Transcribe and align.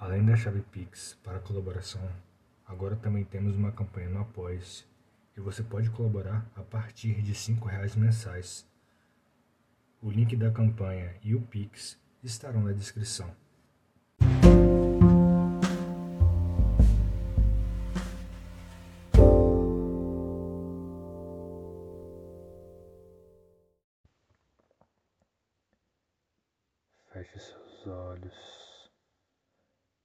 Além 0.00 0.24
da 0.24 0.34
chave 0.34 0.62
Pix 0.62 1.18
para 1.22 1.40
colaboração, 1.40 2.00
agora 2.66 2.96
também 2.96 3.22
temos 3.22 3.54
uma 3.54 3.70
campanha 3.70 4.08
no 4.08 4.20
Apoia-se 4.20 4.86
e 5.36 5.40
você 5.40 5.62
pode 5.62 5.90
colaborar 5.90 6.50
a 6.56 6.62
partir 6.62 7.20
de 7.20 7.32
R$ 7.32 7.60
reais 7.66 7.94
mensais. 7.94 8.66
O 10.00 10.10
link 10.10 10.34
da 10.36 10.50
campanha 10.50 11.14
e 11.22 11.34
o 11.34 11.42
Pix 11.42 11.98
estarão 12.24 12.62
na 12.62 12.72
descrição. 12.72 13.30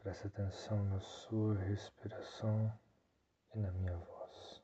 Preste 0.06 0.28
atenção 0.28 0.86
na 0.86 1.00
sua 1.00 1.58
respiração 1.58 2.72
e 3.56 3.58
na 3.58 3.72
minha 3.72 3.98
voz. 3.98 4.62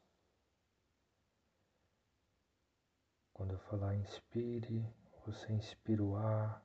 Quando 3.33 3.53
eu 3.53 3.59
falar 3.61 3.95
inspire, 3.95 4.85
você 5.25 5.51
inspira 5.51 6.03
o 6.03 6.15
ar. 6.15 6.63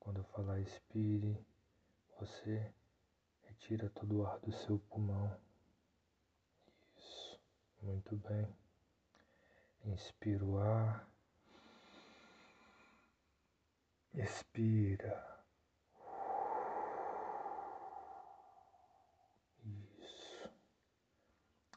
Quando 0.00 0.20
eu 0.20 0.24
falar 0.24 0.58
expire, 0.60 1.44
você 2.18 2.72
retira 3.42 3.90
todo 3.90 4.16
o 4.16 4.26
ar 4.26 4.38
do 4.38 4.50
seu 4.50 4.78
pulmão. 4.78 5.38
Isso, 6.96 7.38
muito 7.82 8.16
bem. 8.16 8.48
Inspira 9.84 10.42
o 10.42 10.58
ar. 10.58 11.06
Expira. 14.14 15.37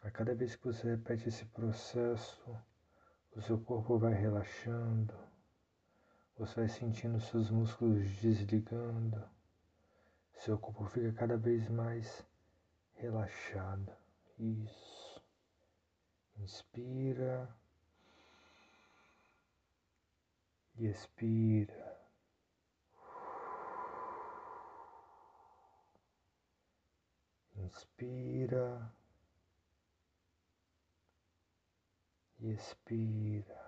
A 0.02 0.10
cada 0.10 0.34
vez 0.34 0.56
que 0.56 0.66
você 0.66 0.90
repete 0.90 1.30
esse 1.30 1.46
processo, 1.46 2.60
o 3.36 3.42
seu 3.42 3.60
corpo 3.60 4.00
vai 4.00 4.14
relaxando, 4.14 5.14
você 6.36 6.62
vai 6.62 6.70
sentindo 6.70 7.20
seus 7.20 7.52
músculos 7.52 8.10
desligando, 8.20 9.24
seu 10.34 10.58
corpo 10.58 10.86
fica 10.86 11.14
cada 11.14 11.38
vez 11.38 11.70
mais 11.70 12.26
relaxado. 12.96 13.96
Isso. 14.40 15.22
Inspira 16.36 17.48
e 20.78 20.88
expira. 20.88 22.02
Inspira 27.56 28.92
e 32.42 32.52
expira. 32.52 33.62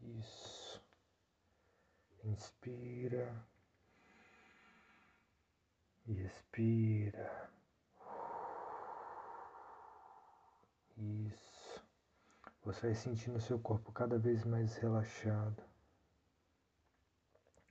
Isso. 0.00 0.80
Inspira 2.24 3.46
e 6.06 6.20
expira. 6.20 7.50
Isso. 10.96 11.84
Você 12.64 12.86
vai 12.86 12.94
sentindo 12.94 13.40
seu 13.40 13.58
corpo 13.58 13.92
cada 13.92 14.18
vez 14.18 14.44
mais 14.44 14.76
relaxado. 14.76 15.62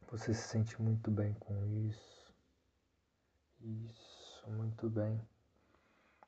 Você 0.09 0.33
se 0.33 0.47
sente 0.47 0.81
muito 0.81 1.11
bem 1.11 1.33
com 1.35 1.65
isso. 1.87 2.33
Isso, 3.61 4.49
muito 4.49 4.89
bem. 4.89 5.21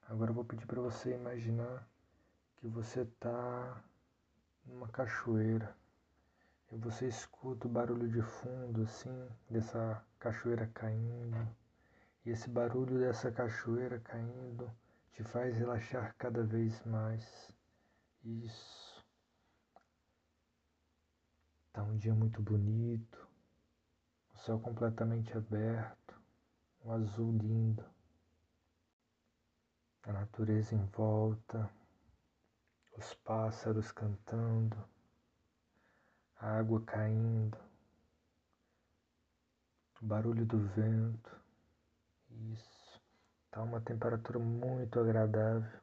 Agora 0.08 0.32
eu 0.32 0.36
vou 0.36 0.44
pedir 0.44 0.66
para 0.66 0.82
você 0.82 1.14
imaginar 1.14 1.88
que 2.59 2.67
você 2.67 3.02
está 3.02 3.83
numa 4.65 4.87
cachoeira 4.89 5.75
e 6.71 6.77
você 6.77 7.08
escuta 7.08 7.67
o 7.67 7.71
barulho 7.71 8.08
de 8.08 8.21
fundo 8.21 8.83
assim 8.83 9.27
dessa 9.49 10.03
cachoeira 10.20 10.67
caindo. 10.73 11.48
E 12.25 12.30
esse 12.30 12.49
barulho 12.49 12.99
dessa 12.99 13.31
cachoeira 13.31 13.99
caindo 13.99 14.69
te 15.14 15.23
faz 15.23 15.58
relaxar 15.58 16.14
cada 16.17 16.43
vez 16.43 16.83
mais. 16.86 17.52
Isso. 18.23 19.03
Tá 21.73 21.83
um 21.83 21.98
dia 21.98 22.14
muito 22.14 22.42
bonito, 22.42 23.27
o 24.36 24.37
céu 24.39 24.59
completamente 24.59 25.36
aberto 25.37 26.09
um 26.83 26.92
azul 26.92 27.31
lindo, 27.31 27.83
a 30.03 30.14
natureza 30.14 30.75
em 30.75 30.86
volta, 30.86 31.69
os 32.99 33.14
pássaros 33.14 33.93
cantando, 33.93 34.77
a 36.37 36.58
água 36.58 36.82
caindo, 36.82 37.58
o 40.02 40.05
barulho 40.05 40.45
do 40.45 40.60
vento. 40.60 41.39
Isso. 42.30 43.02
Tá 43.49 43.64
uma 43.64 43.80
temperatura 43.80 44.37
muito 44.37 44.99
agradável. 44.99 45.80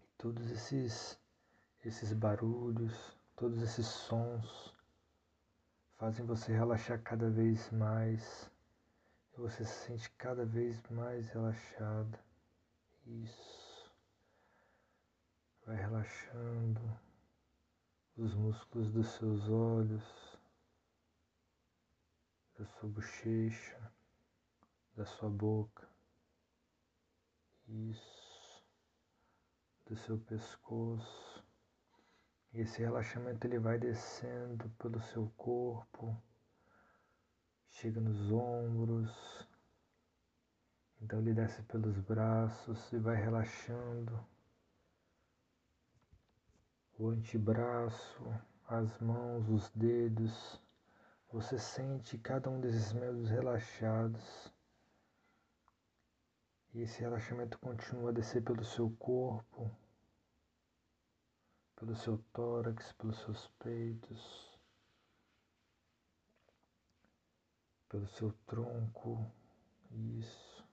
E 0.00 0.06
todos 0.16 0.50
esses 0.50 1.18
esses 1.84 2.12
barulhos, 2.14 3.16
todos 3.36 3.62
esses 3.62 3.86
sons 3.86 4.74
fazem 5.98 6.24
você 6.24 6.52
relaxar 6.52 7.00
cada 7.02 7.28
vez 7.30 7.70
mais 7.70 8.50
e 9.36 9.40
você 9.40 9.64
se 9.64 9.86
sente 9.86 10.10
cada 10.12 10.44
vez 10.46 10.82
mais 10.88 11.28
relaxada. 11.28 12.18
Isso. 13.06 13.55
Vai 15.66 15.76
relaxando 15.76 16.80
os 18.16 18.32
músculos 18.34 18.90
dos 18.90 19.08
seus 19.08 19.48
olhos, 19.48 20.38
da 22.58 22.64
sua 22.64 22.88
bochecha, 22.88 23.92
da 24.96 25.04
sua 25.04 25.28
boca. 25.28 25.86
Isso. 27.68 28.64
Do 29.86 29.96
seu 29.96 30.18
pescoço. 30.18 31.44
E 32.54 32.60
esse 32.60 32.78
relaxamento 32.78 33.46
ele 33.46 33.58
vai 33.58 33.78
descendo 33.78 34.70
pelo 34.78 35.00
seu 35.00 35.28
corpo 35.36 36.16
chega 37.76 38.00
nos 38.00 38.32
ombros, 38.32 39.46
então 41.02 41.18
ele 41.18 41.34
desce 41.34 41.62
pelos 41.64 41.98
braços 42.00 42.90
e 42.90 42.98
vai 42.98 43.16
relaxando 43.16 44.18
o 46.98 47.08
antebraço, 47.08 48.22
as 48.68 48.98
mãos, 49.00 49.48
os 49.48 49.70
dedos. 49.70 50.60
Você 51.32 51.58
sente 51.58 52.18
cada 52.18 52.48
um 52.50 52.60
desses 52.60 52.92
membros 52.92 53.28
relaxados. 53.28 54.52
E 56.74 56.82
esse 56.82 57.00
relaxamento 57.00 57.58
continua 57.58 58.10
a 58.10 58.12
descer 58.12 58.42
pelo 58.42 58.64
seu 58.64 58.90
corpo, 58.98 59.70
pelo 61.76 61.94
seu 61.96 62.18
tórax, 62.32 62.92
pelos 62.92 63.18
seus 63.18 63.48
peitos. 63.58 64.56
pelo 67.88 68.06
seu 68.08 68.32
tronco, 68.46 69.30
isso, 69.90 70.64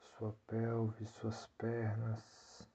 sua 0.00 0.32
pelve, 0.46 1.06
suas 1.06 1.46
pernas, 1.58 2.66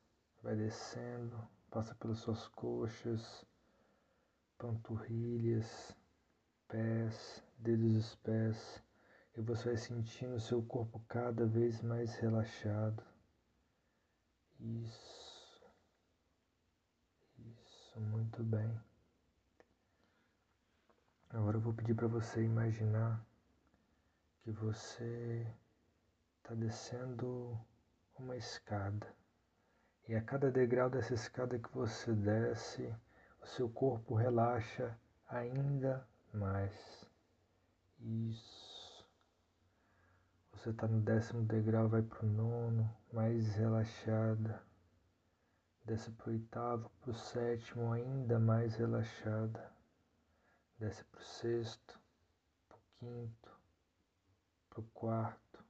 vai 0.42 0.56
descendo, 0.56 1.48
passa 1.72 1.96
pelas 1.96 2.20
suas 2.20 2.50
coxas, 2.50 3.46
panturrilhas, 4.58 5.96
pés, 6.68 7.41
dedos 7.58 7.94
dos 7.94 8.16
pés, 8.16 8.84
e 9.38 9.41
você 9.41 9.70
vai 9.70 9.78
sentindo 9.78 10.38
seu 10.38 10.62
corpo 10.62 11.00
cada 11.08 11.46
vez 11.46 11.82
mais 11.82 12.14
relaxado. 12.16 13.02
Isso, 14.59 15.66
isso, 17.40 18.00
muito 18.02 18.44
bem. 18.44 18.78
Agora 21.29 21.56
eu 21.56 21.62
vou 21.62 21.73
pedir 21.73 21.96
para 21.96 22.08
você 22.08 22.44
imaginar 22.44 23.26
que 24.44 24.52
você 24.52 25.47
está 26.44 26.53
descendo 26.53 27.58
uma 28.20 28.35
escada 28.35 29.21
e 30.11 30.16
a 30.16 30.22
cada 30.22 30.52
degrau 30.52 30.90
dessa 30.90 31.13
escada 31.13 31.58
que 31.58 31.73
você 31.73 32.11
desce, 32.13 32.93
o 33.41 33.47
seu 33.47 33.69
corpo 33.69 34.13
relaxa 34.13 34.97
ainda 35.29 36.05
mais. 36.34 37.09
Isso. 37.99 39.08
Você 40.53 40.69
está 40.72 40.87
no 40.87 41.02
décimo 41.02 41.43
degrau, 41.43 41.87
vai 41.87 42.02
para 42.02 42.25
o 42.25 42.29
nono, 42.29 42.93
mais 43.13 43.55
relaxada. 43.55 44.61
Desce 45.85 46.11
para 46.11 46.29
o 46.29 46.34
oitavo, 46.34 46.91
para 47.02 47.11
o 47.11 47.16
sétimo, 47.16 47.93
ainda 47.93 48.37
mais 48.37 48.75
relaxada 48.75 49.72
desce 50.81 51.03
para 51.05 51.22
o 51.22 51.23
sexto, 51.23 51.99
quinto, 52.96 53.52
pro 54.72 54.81
quarto, 54.96 55.63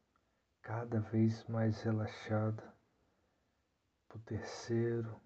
cada 0.61 1.01
vez 1.01 1.43
mais 1.49 1.81
relaxada, 1.81 2.70
pro 4.11 4.19
terceiro, 4.19 5.21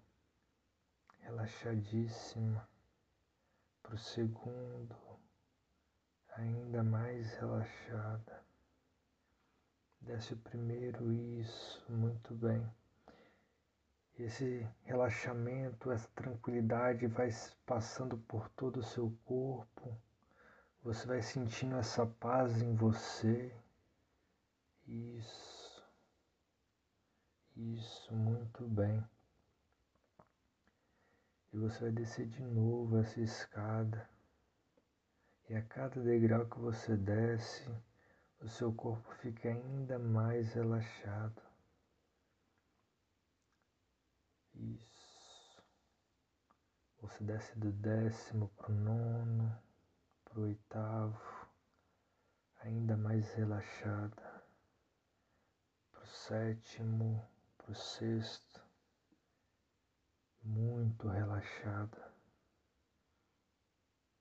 relaxadíssima, 1.18 2.68
pro 3.82 3.98
segundo, 3.98 4.94
ainda 6.36 6.84
mais 6.84 7.32
relaxada. 7.34 8.44
Desce 10.00 10.34
o 10.34 10.36
primeiro, 10.36 11.12
isso, 11.12 11.84
muito 11.90 12.32
bem. 12.32 12.64
Esse 14.16 14.64
relaxamento, 14.84 15.90
essa 15.90 16.08
tranquilidade 16.14 17.08
vai 17.08 17.30
passando 17.66 18.16
por 18.16 18.48
todo 18.50 18.76
o 18.76 18.84
seu 18.84 19.10
corpo. 19.24 20.00
Você 20.84 21.04
vai 21.08 21.22
sentindo 21.22 21.74
essa 21.74 22.06
paz 22.06 22.62
em 22.62 22.72
você. 22.76 23.52
Isso. 24.86 25.55
Isso, 27.56 28.14
muito 28.14 28.68
bem. 28.68 29.02
E 31.54 31.56
você 31.56 31.84
vai 31.84 31.90
descer 31.90 32.26
de 32.26 32.42
novo 32.42 32.98
essa 32.98 33.18
escada. 33.18 34.06
E 35.48 35.54
a 35.54 35.62
cada 35.62 36.02
degrau 36.02 36.44
que 36.44 36.58
você 36.58 36.94
desce, 36.98 37.66
o 38.40 38.48
seu 38.48 38.74
corpo 38.74 39.10
fica 39.22 39.48
ainda 39.48 39.98
mais 39.98 40.52
relaxado. 40.52 41.40
Isso. 44.54 45.62
Você 47.00 47.24
desce 47.24 47.58
do 47.58 47.72
décimo 47.72 48.48
para 48.56 48.70
o 48.70 48.74
nono, 48.74 49.58
para 50.24 50.40
o 50.40 50.42
oitavo, 50.42 51.48
ainda 52.60 52.98
mais 52.98 53.32
relaxada. 53.32 54.44
Para 55.90 56.02
o 56.02 56.06
sétimo, 56.06 57.26
para 57.66 57.72
o 57.72 57.74
sexto, 57.74 58.62
muito 60.44 61.08
relaxada. 61.08 62.14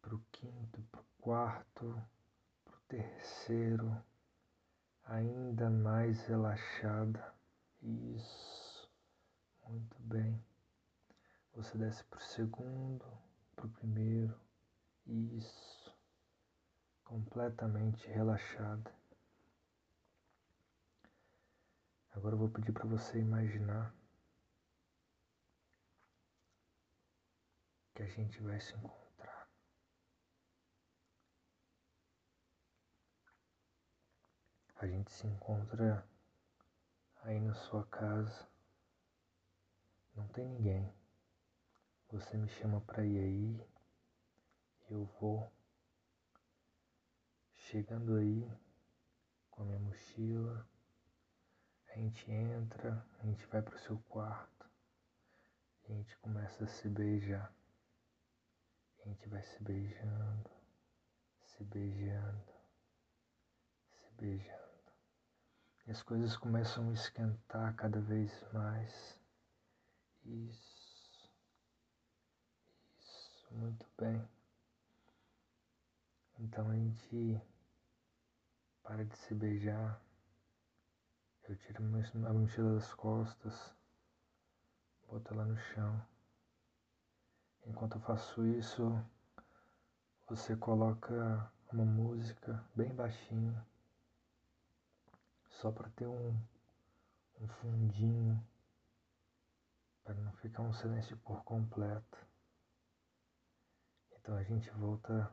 Para 0.01 0.15
o 0.15 0.19
quinto, 0.31 0.81
para 0.91 1.01
o 1.01 1.05
quarto, 1.21 2.03
para 2.63 2.75
o 2.75 2.79
terceiro, 2.87 4.03
ainda 5.05 5.69
mais 5.69 6.25
relaxada. 6.25 7.35
Isso. 7.83 8.89
Muito 9.67 9.95
bem. 9.99 10.43
Você 11.53 11.77
desce 11.77 12.03
para 12.05 12.17
o 12.17 12.23
segundo, 12.23 13.05
para 13.55 13.67
o 13.67 13.69
primeiro. 13.69 14.35
Isso. 15.05 15.95
Completamente 17.03 18.07
relaxada. 18.07 18.91
Agora 22.15 22.33
eu 22.33 22.39
vou 22.39 22.49
pedir 22.49 22.71
para 22.71 22.85
você 22.85 23.19
imaginar 23.19 23.93
que 27.93 28.03
a 28.03 28.07
gente 28.07 28.41
vai 28.41 28.57
se 28.61 28.73
encontrar. 28.73 29.49
A 34.77 34.87
gente 34.87 35.11
se 35.11 35.27
encontra 35.27 36.07
aí 37.23 37.37
na 37.41 37.53
sua 37.53 37.85
casa. 37.87 38.47
Não 40.15 40.25
tem 40.29 40.47
ninguém. 40.47 40.93
Você 42.11 42.37
me 42.37 42.47
chama 42.47 42.79
para 42.79 43.05
ir 43.05 43.19
aí, 43.19 43.67
eu 44.89 45.03
vou. 45.19 45.51
Chegando 47.55 48.15
aí 48.15 48.49
com 49.51 49.63
a 49.63 49.65
minha 49.65 49.79
mochila, 49.79 50.65
a 51.95 51.97
gente 51.97 52.29
entra, 52.29 53.05
a 53.21 53.25
gente 53.25 53.45
vai 53.45 53.61
pro 53.61 53.79
seu 53.79 53.97
quarto, 54.09 54.69
a 55.87 55.93
gente 55.93 56.17
começa 56.17 56.65
a 56.65 56.67
se 56.67 56.89
beijar. 56.89 57.53
A 58.99 59.07
gente 59.07 59.29
vai 59.29 59.41
se 59.43 59.63
beijando, 59.63 60.49
se 61.45 61.63
beijando, 61.63 62.53
se 63.93 64.11
beijando. 64.19 64.91
E 65.87 65.91
as 65.91 66.03
coisas 66.03 66.35
começam 66.35 66.89
a 66.89 66.93
esquentar 66.93 67.73
cada 67.75 68.01
vez 68.01 68.43
mais. 68.51 69.17
Isso. 70.25 71.31
Isso, 72.99 73.47
muito 73.53 73.85
bem. 73.97 74.27
Então 76.39 76.69
a 76.69 76.75
gente 76.75 77.41
para 78.83 79.05
de 79.05 79.15
se 79.15 79.33
beijar. 79.33 80.04
Eu 81.47 81.55
tiro 81.57 81.83
a 81.83 82.33
mochila 82.33 82.73
das 82.73 82.91
costas, 82.95 83.71
boto 85.07 85.31
ela 85.31 85.45
no 85.45 85.55
chão. 85.55 86.03
Enquanto 87.67 87.97
eu 87.97 88.01
faço 88.01 88.43
isso, 88.47 88.99
você 90.27 90.55
coloca 90.55 91.51
uma 91.71 91.85
música 91.85 92.63
bem 92.75 92.95
baixinho, 92.95 93.63
só 95.49 95.71
para 95.71 95.87
ter 95.91 96.07
um, 96.07 96.35
um 97.39 97.47
fundinho 97.47 98.43
para 100.03 100.15
não 100.15 100.31
ficar 100.37 100.63
um 100.63 100.73
silêncio 100.73 101.15
por 101.17 101.43
completo. 101.43 102.17
Então 104.17 104.35
a 104.35 104.41
gente 104.41 104.69
volta 104.71 105.31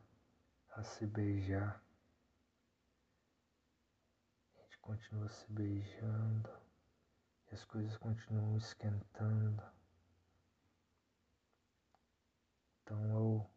a 0.72 0.82
se 0.82 1.06
beijar. 1.06 1.82
Continua 4.82 5.30
se 5.30 5.50
beijando 5.50 6.50
e 7.50 7.54
as 7.54 7.64
coisas 7.64 7.96
continuam 7.96 8.58
esquentando. 8.58 9.62
Então 12.82 13.02
eu, 13.06 13.50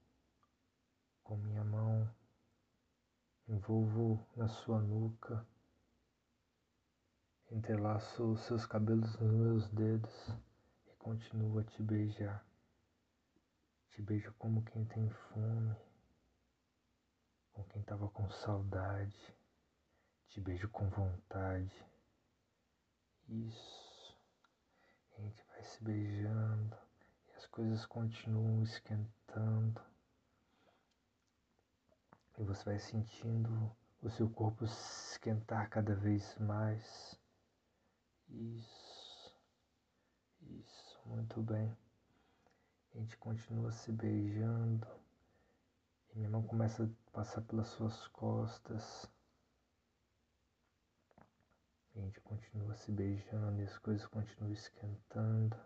com 1.21 1.35
minha 1.35 1.65
mão, 1.65 2.09
envolvo 3.49 4.25
na 4.37 4.47
sua 4.47 4.79
nuca, 4.79 5.45
entrelaço 7.51 8.31
os 8.31 8.45
seus 8.45 8.65
cabelos 8.65 9.19
nos 9.19 9.33
meus 9.33 9.69
dedos 9.71 10.33
continuo 11.05 11.59
a 11.59 11.63
te 11.63 11.83
beijar. 11.83 12.43
Te 13.91 14.01
beijo 14.01 14.33
como 14.39 14.63
quem 14.63 14.83
tem 14.85 15.07
fome, 15.07 15.75
com 17.53 17.63
quem 17.65 17.83
tava 17.83 18.09
com 18.09 18.27
saudade. 18.31 19.37
Te 20.29 20.41
beijo 20.41 20.67
com 20.69 20.89
vontade. 20.89 21.85
Isso. 23.29 24.15
A 25.17 25.21
gente 25.21 25.43
vai 25.47 25.63
se 25.63 25.83
beijando 25.83 26.77
e 27.29 27.35
as 27.37 27.45
coisas 27.47 27.85
continuam 27.85 28.63
esquentando. 28.63 29.81
E 32.37 32.43
você 32.43 32.63
vai 32.65 32.79
sentindo 32.79 33.71
o 34.01 34.09
seu 34.09 34.29
corpo 34.29 34.65
esquentar 34.65 35.69
cada 35.69 35.95
vez 35.95 36.37
mais. 36.37 37.17
Isso. 38.29 39.35
Isso. 40.41 40.99
Muito 41.05 41.41
bem. 41.41 41.75
A 42.93 42.97
gente 42.97 43.17
continua 43.17 43.71
se 43.71 43.91
beijando. 43.91 44.87
E 46.13 46.17
minha 46.17 46.29
mão 46.29 46.43
começa 46.43 46.83
a 46.83 47.11
passar 47.11 47.41
pelas 47.41 47.67
suas 47.67 48.07
costas. 48.07 49.09
A 51.95 51.99
gente 52.01 52.19
continua 52.19 52.75
se 52.75 52.91
beijando 52.91 53.61
e 53.61 53.63
as 53.63 53.77
coisas 53.77 54.05
continuam 54.07 54.51
esquentando. 54.51 55.57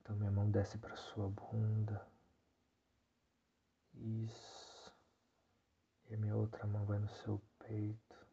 Então 0.00 0.14
minha 0.14 0.30
mão 0.30 0.48
desce 0.48 0.78
para 0.78 0.94
sua 0.94 1.28
bunda. 1.28 2.06
Isso. 3.92 4.94
E 6.08 6.14
a 6.14 6.16
minha 6.16 6.36
outra 6.36 6.64
mão 6.64 6.86
vai 6.86 7.00
no 7.00 7.08
seu 7.08 7.42
peito. 7.58 8.26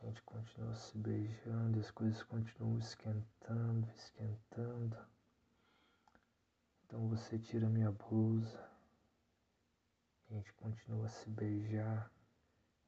A 0.00 0.06
gente 0.06 0.22
continua 0.22 0.76
se 0.76 0.96
beijando 0.96 1.78
e 1.78 1.80
as 1.80 1.90
coisas 1.90 2.22
continuam 2.22 2.78
esquentando, 2.78 3.90
esquentando. 3.96 4.96
Então 6.84 7.08
você 7.08 7.36
tira 7.36 7.68
minha 7.68 7.90
blusa. 7.90 8.73
A 10.34 10.36
gente 10.36 10.52
continua 10.54 11.06
a 11.06 11.10
se 11.10 11.30
beijar. 11.30 12.10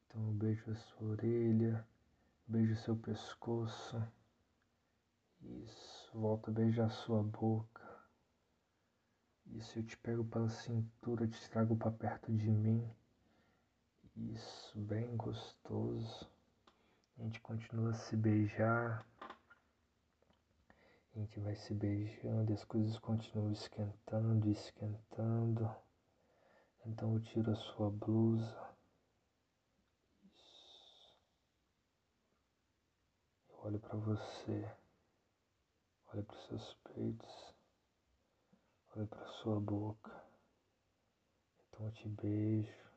Então 0.05 0.21
eu 0.27 0.33
beijo 0.33 0.69
a 0.69 0.75
sua 0.75 1.07
orelha, 1.11 1.87
beijo 2.45 2.73
o 2.73 2.83
seu 2.83 2.93
pescoço. 2.97 4.03
Isso, 5.41 6.11
volta 6.13 6.51
a 6.51 6.53
beijar 6.53 6.87
a 6.87 6.89
sua 6.89 7.23
boca. 7.23 7.87
Isso, 9.45 9.79
eu 9.79 9.85
te 9.85 9.95
pego 9.95 10.25
pela 10.25 10.49
cintura, 10.49 11.25
te 11.25 11.49
trago 11.49 11.77
para 11.77 11.89
perto 11.89 12.33
de 12.33 12.49
mim. 12.49 12.85
Isso, 14.17 14.77
bem 14.77 15.15
gostoso. 15.15 16.29
A 17.17 17.21
gente 17.21 17.39
continua 17.39 17.91
a 17.91 17.93
se 17.93 18.17
beijar. 18.17 19.05
A 21.15 21.19
gente 21.19 21.39
vai 21.39 21.55
se 21.55 21.73
beijando 21.73 22.51
e 22.51 22.55
as 22.55 22.65
coisas 22.65 22.99
continuam 22.99 23.53
esquentando, 23.53 24.49
esquentando. 24.49 25.86
Então 26.87 27.13
eu 27.15 27.19
tiro 27.21 27.51
a 27.51 27.55
sua 27.55 27.91
blusa. 27.91 28.75
Eu 33.49 33.59
olho 33.59 33.77
para 33.77 33.97
você. 33.97 34.73
Olho 36.13 36.23
para 36.23 36.37
os 36.37 36.45
seus 36.47 36.73
peitos. 36.75 37.55
Olho 38.95 39.05
para 39.05 39.27
sua 39.33 39.59
boca. 39.59 40.25
Então 41.59 41.85
eu 41.85 41.91
te 41.91 42.07
beijo. 42.07 42.89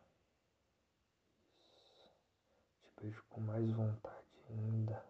Te 2.81 2.93
beijo 3.03 3.25
com 3.29 3.41
mais 3.41 3.69
vontade 3.73 4.45
ainda. 4.51 5.05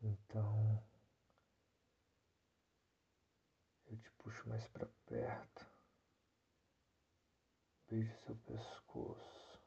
Então 0.00 0.82
eu 3.88 3.96
te 3.98 4.10
puxo 4.12 4.48
mais 4.48 4.66
para 4.68 4.88
perto. 5.08 5.66
Beijo 7.88 8.14
seu 8.18 8.36
pescoço. 8.36 9.60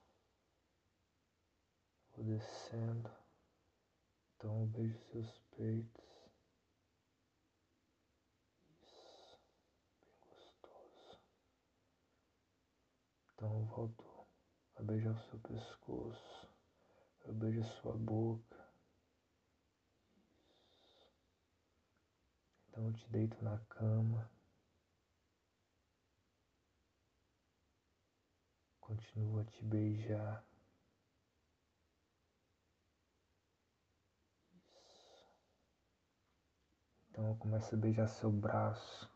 Vou 2.16 2.26
descendo. 2.26 3.12
Então 4.36 4.68
beijo 4.68 5.00
seus 5.12 5.40
peitos. 5.56 6.12
Então 13.34 13.60
eu 13.60 13.66
volto 13.66 14.28
a 14.76 14.84
beijar 14.84 15.16
o 15.16 15.30
seu 15.30 15.40
pescoço, 15.40 16.48
eu 17.26 17.34
beijo 17.34 17.62
a 17.62 17.82
sua 17.82 17.98
boca. 17.98 18.70
Então 22.70 22.86
eu 22.86 22.94
te 22.94 23.10
deito 23.10 23.44
na 23.44 23.58
cama. 23.62 24.30
Continuo 28.92 29.40
a 29.40 29.46
te 29.46 29.64
beijar. 29.64 30.44
Isso. 34.54 35.30
Então 37.10 37.30
eu 37.30 37.36
começo 37.36 37.74
a 37.74 37.78
beijar 37.78 38.10
seu 38.10 38.30
braço. 38.30 39.10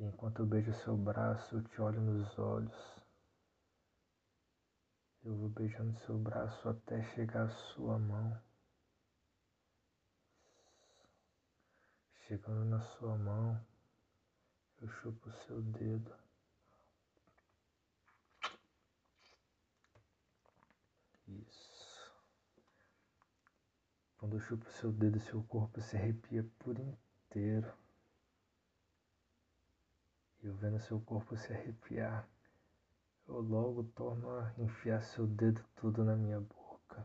E 0.00 0.04
enquanto 0.04 0.40
eu 0.40 0.46
beijo 0.46 0.74
seu 0.74 0.96
braço, 0.96 1.54
eu 1.54 1.62
te 1.62 1.80
olho 1.80 2.00
nos 2.00 2.36
olhos. 2.36 2.96
Eu 5.22 5.36
vou 5.36 5.48
beijando 5.48 5.96
seu 6.00 6.18
braço 6.18 6.68
até 6.68 7.04
chegar 7.14 7.44
à 7.44 7.50
sua 7.50 8.00
mão. 8.00 8.36
Chegando 12.26 12.64
na 12.64 12.80
sua 12.80 13.16
mão, 13.16 13.64
eu 14.80 14.88
chupo 14.88 15.30
seu 15.46 15.62
dedo. 15.62 16.21
Quando 24.22 24.36
eu 24.36 24.40
chupo 24.40 24.70
seu 24.70 24.92
dedo, 24.92 25.18
seu 25.18 25.42
corpo 25.42 25.80
se 25.80 25.96
arrepia 25.96 26.46
por 26.60 26.78
inteiro. 26.78 27.74
E 30.40 30.46
eu 30.46 30.54
vendo 30.54 30.78
seu 30.78 31.00
corpo 31.00 31.36
se 31.36 31.52
arrepiar, 31.52 32.28
eu 33.26 33.40
logo 33.40 33.82
torno 33.82 34.30
a 34.30 34.54
enfiar 34.58 35.02
seu 35.02 35.26
dedo 35.26 35.64
tudo 35.74 36.04
na 36.04 36.14
minha 36.14 36.40
boca. 36.40 37.04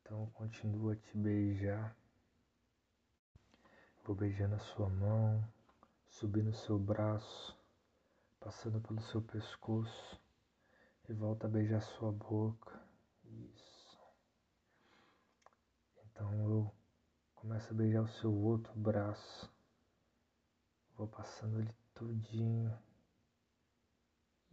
Então 0.00 0.22
eu 0.22 0.26
continuo 0.28 0.92
a 0.92 0.96
te 0.96 1.14
beijar. 1.14 1.94
Vou 4.06 4.16
beijando 4.16 4.54
a 4.54 4.58
sua 4.58 4.88
mão, 4.88 5.46
subindo 6.08 6.48
o 6.48 6.54
seu 6.54 6.78
braço, 6.78 7.54
passando 8.40 8.80
pelo 8.80 9.02
seu 9.02 9.20
pescoço 9.20 10.18
e 11.10 11.12
volta 11.12 11.46
a 11.46 11.50
beijar 11.50 11.82
sua 11.82 12.10
boca. 12.10 12.80
Isso. 13.24 13.72
Então 16.12 16.32
eu 16.34 16.74
começo 17.34 17.70
a 17.70 17.74
beijar 17.74 18.02
o 18.02 18.08
seu 18.20 18.32
outro 18.32 18.72
braço. 18.74 19.50
Vou 20.94 21.08
passando 21.08 21.58
ele 21.58 21.74
tudinho. 21.94 22.78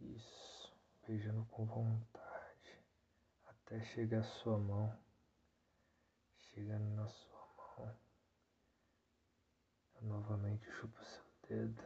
Isso, 0.00 0.74
beijando 1.06 1.44
com 1.44 1.66
vontade 1.66 2.82
até 3.44 3.80
chegar 3.84 4.20
a 4.20 4.24
sua 4.24 4.58
mão. 4.58 4.98
Chegando 6.34 6.96
na 6.96 7.06
sua 7.06 7.46
mão. 7.56 7.96
Eu 9.94 10.02
novamente 10.08 10.68
chupo 10.72 10.98
seu 11.04 11.22
dedo, 11.48 11.82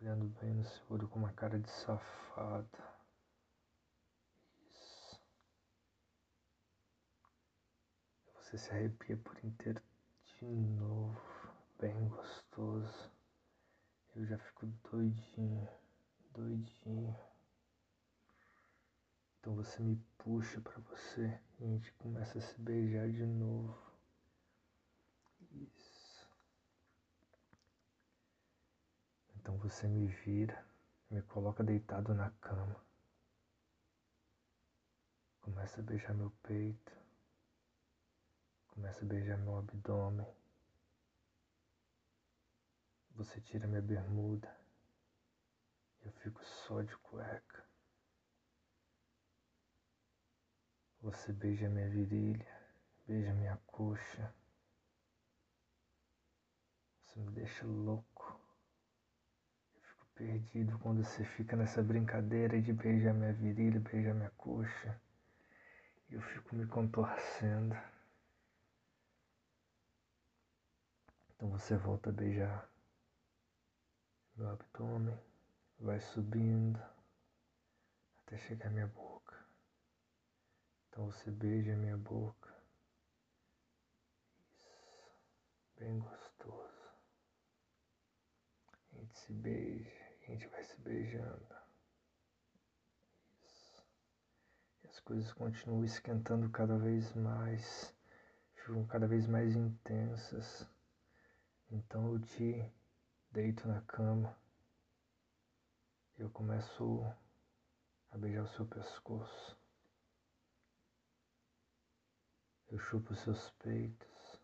olhando 0.00 0.24
bem 0.40 0.54
no 0.54 0.64
seu 0.64 0.84
olho 0.90 1.08
com 1.08 1.18
uma 1.18 1.32
cara 1.32 1.58
de 1.60 1.70
safada. 1.70 2.96
Isso. 4.60 5.20
Você 8.52 8.58
se 8.58 8.70
arrepia 8.70 9.16
por 9.16 9.42
inteiro 9.42 9.80
de 10.26 10.44
novo, 10.44 11.18
bem 11.80 12.06
gostoso. 12.06 13.10
Eu 14.14 14.26
já 14.26 14.36
fico 14.36 14.66
doidinho, 14.90 15.66
doidinho. 16.34 17.16
Então 19.40 19.54
você 19.54 19.82
me 19.82 19.96
puxa 20.18 20.60
para 20.60 20.78
você 20.80 21.40
e 21.58 21.64
a 21.64 21.66
gente 21.66 21.90
começa 21.92 22.36
a 22.36 22.42
se 22.42 22.60
beijar 22.60 23.08
de 23.08 23.24
novo. 23.24 23.74
Isso. 25.52 26.28
Então 29.36 29.56
você 29.56 29.88
me 29.88 30.08
vira, 30.08 30.62
me 31.10 31.22
coloca 31.22 31.64
deitado 31.64 32.12
na 32.12 32.30
cama. 32.32 32.84
Começa 35.40 35.80
a 35.80 35.84
beijar 35.84 36.12
meu 36.12 36.30
peito. 36.42 37.01
Começa 38.72 39.04
a 39.04 39.08
beijar 39.08 39.36
meu 39.36 39.58
abdômen. 39.58 40.26
Você 43.14 43.38
tira 43.42 43.66
minha 43.66 43.82
bermuda. 43.82 44.50
Eu 46.02 46.10
fico 46.12 46.42
só 46.42 46.80
de 46.80 46.96
cueca. 46.96 47.62
Você 51.02 51.34
beija 51.34 51.68
minha 51.68 51.86
virilha, 51.90 52.48
beija 53.06 53.34
minha 53.34 53.58
coxa. 53.66 54.34
Você 57.04 57.20
me 57.20 57.30
deixa 57.30 57.66
louco. 57.66 58.40
Eu 59.76 59.82
fico 59.82 60.06
perdido 60.14 60.78
quando 60.78 61.04
você 61.04 61.26
fica 61.26 61.56
nessa 61.56 61.82
brincadeira 61.82 62.58
de 62.60 62.72
beijar 62.72 63.12
minha 63.12 63.34
virilha, 63.34 63.80
beijar 63.80 64.14
minha 64.14 64.30
coxa. 64.30 64.98
Eu 66.08 66.22
fico 66.22 66.56
me 66.56 66.66
contorcendo. 66.66 67.76
Então 71.42 71.58
você 71.58 71.76
volta 71.76 72.08
a 72.08 72.12
beijar 72.12 72.70
meu 74.36 74.48
abdômen, 74.48 75.18
vai 75.76 75.98
subindo 75.98 76.80
até 78.18 78.38
chegar 78.38 78.68
à 78.68 78.70
minha 78.70 78.86
boca. 78.86 79.44
Então 80.86 81.06
você 81.06 81.32
beija 81.32 81.72
a 81.72 81.76
minha 81.76 81.96
boca. 81.96 82.54
Isso, 84.54 85.10
bem 85.80 85.98
gostoso. 85.98 86.92
A 88.92 88.98
gente 88.98 89.18
se 89.18 89.32
beija, 89.32 89.90
a 90.20 90.30
gente 90.30 90.46
vai 90.46 90.62
se 90.62 90.80
beijando. 90.80 91.56
Isso. 93.44 93.84
As 94.84 95.00
coisas 95.00 95.32
continuam 95.32 95.84
esquentando 95.84 96.48
cada 96.50 96.78
vez 96.78 97.12
mais, 97.14 97.92
ficam 98.54 98.86
cada 98.86 99.08
vez 99.08 99.26
mais 99.26 99.56
intensas. 99.56 100.70
Então 101.74 102.12
eu 102.12 102.20
te 102.20 102.70
deito 103.30 103.66
na 103.66 103.80
cama, 103.80 104.38
eu 106.18 106.28
começo 106.28 107.02
a 108.10 108.18
beijar 108.18 108.44
o 108.44 108.48
seu 108.48 108.66
pescoço. 108.66 109.56
Eu 112.68 112.78
chupo 112.78 113.14
os 113.14 113.20
seus 113.20 113.48
peitos 113.52 114.38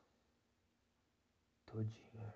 todinho. 1.67 2.33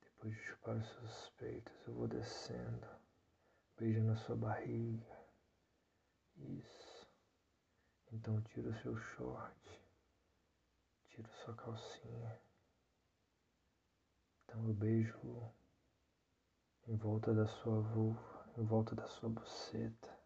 Depois 0.00 0.34
de 0.34 0.40
chupar 0.40 0.76
os 0.76 0.88
seus 0.88 1.30
peitos, 1.36 1.86
eu 1.86 1.92
vou 1.92 2.08
descendo, 2.08 2.88
beijando 3.76 4.12
a 4.12 4.16
sua 4.16 4.36
barriga. 4.36 5.20
Isso. 6.38 7.06
Então 8.10 8.40
tira 8.40 8.70
o 8.70 8.80
seu 8.80 8.96
short 8.96 9.79
tiro 11.20 11.28
sua 11.44 11.54
calcinha. 11.54 12.40
Então 14.44 14.66
eu 14.66 14.74
beijo 14.74 15.52
em 16.88 16.96
volta 16.96 17.34
da 17.34 17.46
sua 17.46 17.80
vulva, 17.80 18.46
em 18.56 18.64
volta 18.64 18.94
da 18.94 19.06
sua 19.06 19.28
buceta. 19.28 20.18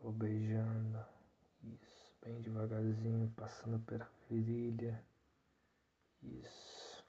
Vou 0.00 0.12
beijando. 0.12 1.04
Isso, 1.62 2.14
bem 2.22 2.40
devagarzinho, 2.40 3.30
passando 3.36 3.78
pela 3.80 4.10
virilha. 4.30 5.04
Isso. 6.22 7.04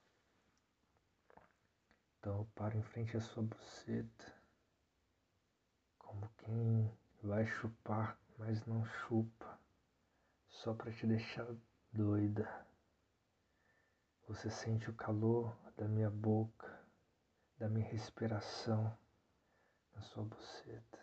Então 2.18 2.40
eu 2.40 2.48
paro 2.56 2.78
em 2.78 2.84
frente 2.84 3.16
à 3.16 3.22
sua 3.22 3.44
buceta. 3.44 4.34
Como 6.00 6.30
quem 6.38 6.92
vai 7.24 7.46
chupar, 7.46 8.20
mas 8.38 8.66
não 8.66 8.84
chupa. 8.86 9.60
Só 10.60 10.74
para 10.74 10.92
te 10.92 11.08
deixar 11.08 11.48
doida. 11.94 12.68
Você 14.28 14.50
sente 14.50 14.90
o 14.90 14.94
calor 14.94 15.58
da 15.78 15.88
minha 15.88 16.10
boca, 16.10 16.86
da 17.58 17.70
minha 17.70 17.88
respiração 17.88 18.94
na 19.96 20.02
sua 20.02 20.26
buceta. 20.26 21.00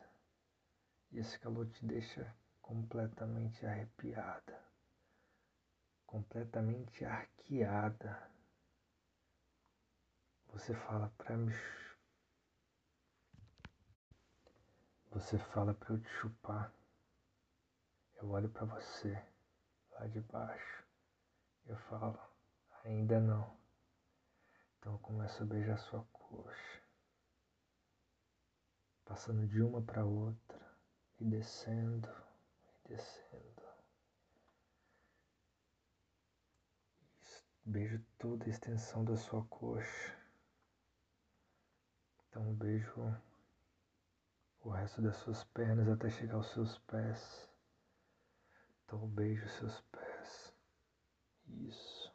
E 1.10 1.20
esse 1.20 1.38
calor 1.38 1.66
te 1.68 1.86
deixa 1.86 2.36
completamente 2.60 3.64
arrepiada, 3.64 4.62
completamente 6.04 7.02
arqueada. 7.06 8.30
Você 10.48 10.74
fala 10.74 11.10
para 11.16 11.34
me 11.34 11.54
Você 15.12 15.38
fala 15.38 15.72
para 15.72 15.94
eu 15.94 15.98
te 15.98 16.08
chupar. 16.20 16.70
Eu 18.20 18.28
olho 18.28 18.50
para 18.50 18.66
você 18.66 19.35
lá 19.98 20.06
de 20.06 20.20
baixo. 20.20 20.84
Eu 21.66 21.76
falo, 21.76 22.18
ainda 22.84 23.18
não. 23.20 23.56
Então 24.78 24.92
eu 24.92 24.98
começo 25.00 25.42
a 25.42 25.46
beijar 25.46 25.78
sua 25.78 26.04
coxa, 26.12 26.82
passando 29.04 29.46
de 29.46 29.60
uma 29.60 29.82
para 29.82 30.04
outra 30.04 30.60
e 31.18 31.24
descendo, 31.24 32.08
e 32.84 32.88
descendo. 32.88 33.62
Beijo 37.64 38.00
toda 38.16 38.44
a 38.44 38.48
extensão 38.48 39.04
da 39.04 39.16
sua 39.16 39.44
coxa. 39.46 40.16
Então 42.28 42.54
beijo 42.54 43.20
o 44.60 44.70
resto 44.70 45.02
das 45.02 45.16
suas 45.16 45.42
pernas 45.44 45.88
até 45.88 46.08
chegar 46.08 46.34
aos 46.34 46.52
seus 46.52 46.78
pés. 46.80 47.48
Então 48.86 49.06
beijo 49.08 49.46
seus 49.48 49.80
pés. 49.92 50.54
Isso. 51.46 52.12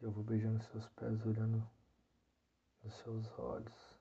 Eu 0.00 0.10
vou 0.12 0.24
beijando 0.24 0.62
seus 0.64 0.88
pés, 0.90 1.26
olhando 1.26 1.68
nos 2.82 2.94
seus 2.94 3.26
olhos. 3.38 3.98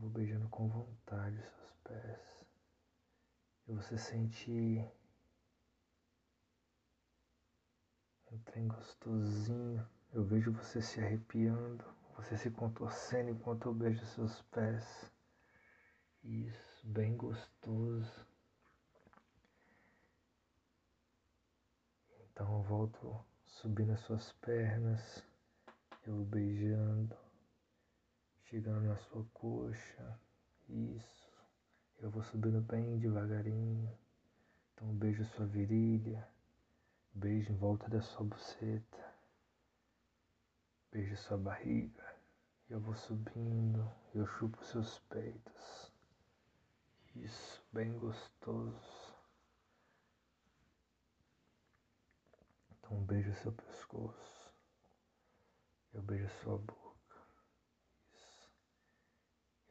vou 0.00 0.08
beijando 0.08 0.48
com 0.48 0.66
vontade 0.68 1.36
os 1.36 1.44
seus 1.44 1.72
pés. 1.84 2.46
E 3.68 3.72
você 3.72 3.98
sente 3.98 4.84
um 8.32 8.38
trem 8.38 8.66
gostosinho. 8.66 9.86
Eu 10.12 10.24
vejo 10.24 10.52
você 10.52 10.80
se 10.80 11.00
arrepiando, 11.00 11.84
você 12.22 12.36
se 12.36 12.50
contorcendo 12.50 13.30
enquanto 13.30 13.66
eu 13.66 13.74
beijo 13.74 14.04
seus 14.06 14.42
pés. 14.42 15.10
Isso, 16.22 16.86
bem 16.86 17.16
gostoso. 17.16 18.26
Então 22.32 22.58
eu 22.58 22.62
volto 22.62 23.24
subindo 23.46 23.92
as 23.92 24.00
suas 24.00 24.32
pernas, 24.32 25.24
eu 26.06 26.24
beijando 26.24 27.16
chegando 28.50 28.80
na 28.80 28.96
sua 28.96 29.24
coxa. 29.32 30.20
Isso. 30.68 31.30
Eu 32.00 32.10
vou 32.10 32.22
subindo 32.24 32.60
bem 32.60 32.98
devagarinho. 32.98 33.96
Então 34.74 34.92
beijo 34.92 35.24
sua 35.24 35.46
virilha. 35.46 36.26
Beijo 37.14 37.52
em 37.52 37.56
volta 37.56 37.88
da 37.88 38.02
sua 38.02 38.24
buceta. 38.24 39.14
Beijo 40.90 41.16
sua 41.16 41.38
barriga. 41.38 42.09
Eu 42.70 42.78
vou 42.78 42.94
subindo. 42.94 43.92
Eu 44.14 44.24
chupo 44.24 44.64
seus 44.64 45.00
peitos. 45.00 45.92
Isso, 47.16 47.60
bem 47.72 47.98
gostoso. 47.98 49.12
Então 52.70 53.04
beijo 53.04 53.34
seu 53.34 53.52
pescoço. 53.52 54.54
Eu 55.92 56.00
beijo 56.02 56.28
sua 56.42 56.58
boca 56.58 57.16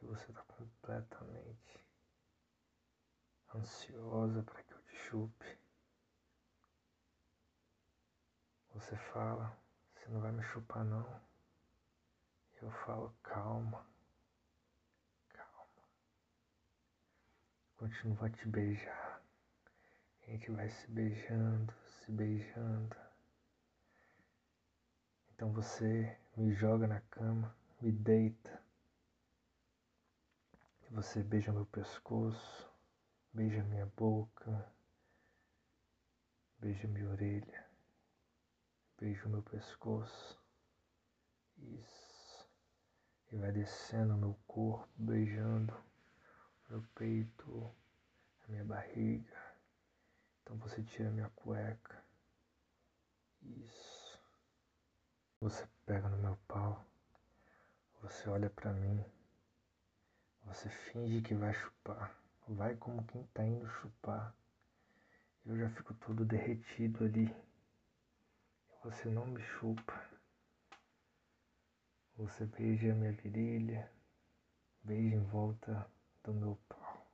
e 0.02 0.06
você 0.06 0.30
está 0.30 0.42
completamente 0.42 1.86
ansiosa 3.54 4.42
para 4.42 4.62
que 4.62 4.74
eu 4.74 4.82
te 4.82 4.96
chupe. 4.96 5.58
Você 8.74 8.94
fala, 8.94 9.58
você 9.94 10.06
não 10.08 10.20
vai 10.20 10.32
me 10.32 10.42
chupar 10.42 10.84
não. 10.84 11.29
Eu 12.60 12.70
falo, 12.84 13.14
calma, 13.22 13.86
calma. 15.28 15.84
Continuo 17.76 18.24
a 18.24 18.30
te 18.30 18.46
beijar. 18.48 19.22
A 20.22 20.30
gente 20.30 20.50
vai 20.50 20.68
se 20.68 20.86
beijando, 20.90 21.72
se 22.02 22.12
beijando. 22.12 22.96
Então 25.34 25.52
você 25.52 26.18
me 26.36 26.52
joga 26.52 26.86
na 26.86 27.00
cama, 27.00 27.56
me 27.80 27.90
deita 27.90 28.60
você 30.90 31.22
beija 31.22 31.52
meu 31.52 31.66
pescoço, 31.66 32.68
beija 33.32 33.62
minha 33.62 33.86
boca, 33.96 34.68
beija 36.58 36.88
minha 36.88 37.08
orelha, 37.08 37.64
beija 38.98 39.28
meu 39.28 39.42
pescoço. 39.42 40.36
Isso. 41.58 41.99
E 43.32 43.36
vai 43.36 43.52
descendo 43.52 44.16
meu 44.16 44.36
corpo, 44.46 44.88
beijando 44.96 45.72
meu 46.68 46.82
peito, 46.94 47.74
a 48.44 48.50
minha 48.50 48.64
barriga. 48.64 49.36
Então 50.42 50.56
você 50.58 50.82
tira 50.82 51.10
minha 51.10 51.28
cueca. 51.30 52.02
Isso. 53.42 54.20
Você 55.40 55.66
pega 55.84 56.08
no 56.08 56.18
meu 56.18 56.36
pau. 56.46 56.84
Você 58.02 58.28
olha 58.28 58.48
para 58.50 58.72
mim. 58.72 59.04
Você 60.44 60.68
finge 60.68 61.22
que 61.22 61.34
vai 61.34 61.52
chupar. 61.52 62.14
Vai 62.48 62.76
como 62.76 63.04
quem 63.04 63.24
tá 63.34 63.44
indo 63.44 63.68
chupar. 63.68 64.34
Eu 65.46 65.56
já 65.56 65.68
fico 65.70 65.94
todo 65.94 66.24
derretido 66.24 67.04
ali. 67.04 67.34
Você 68.84 69.08
não 69.08 69.26
me 69.26 69.42
chupa. 69.42 70.19
Você 72.20 72.44
beija 72.44 72.94
minha 72.94 73.12
virilha, 73.12 73.90
beija 74.82 75.16
em 75.16 75.24
volta 75.24 75.90
do 76.22 76.34
meu 76.34 76.54
pau. 76.68 77.10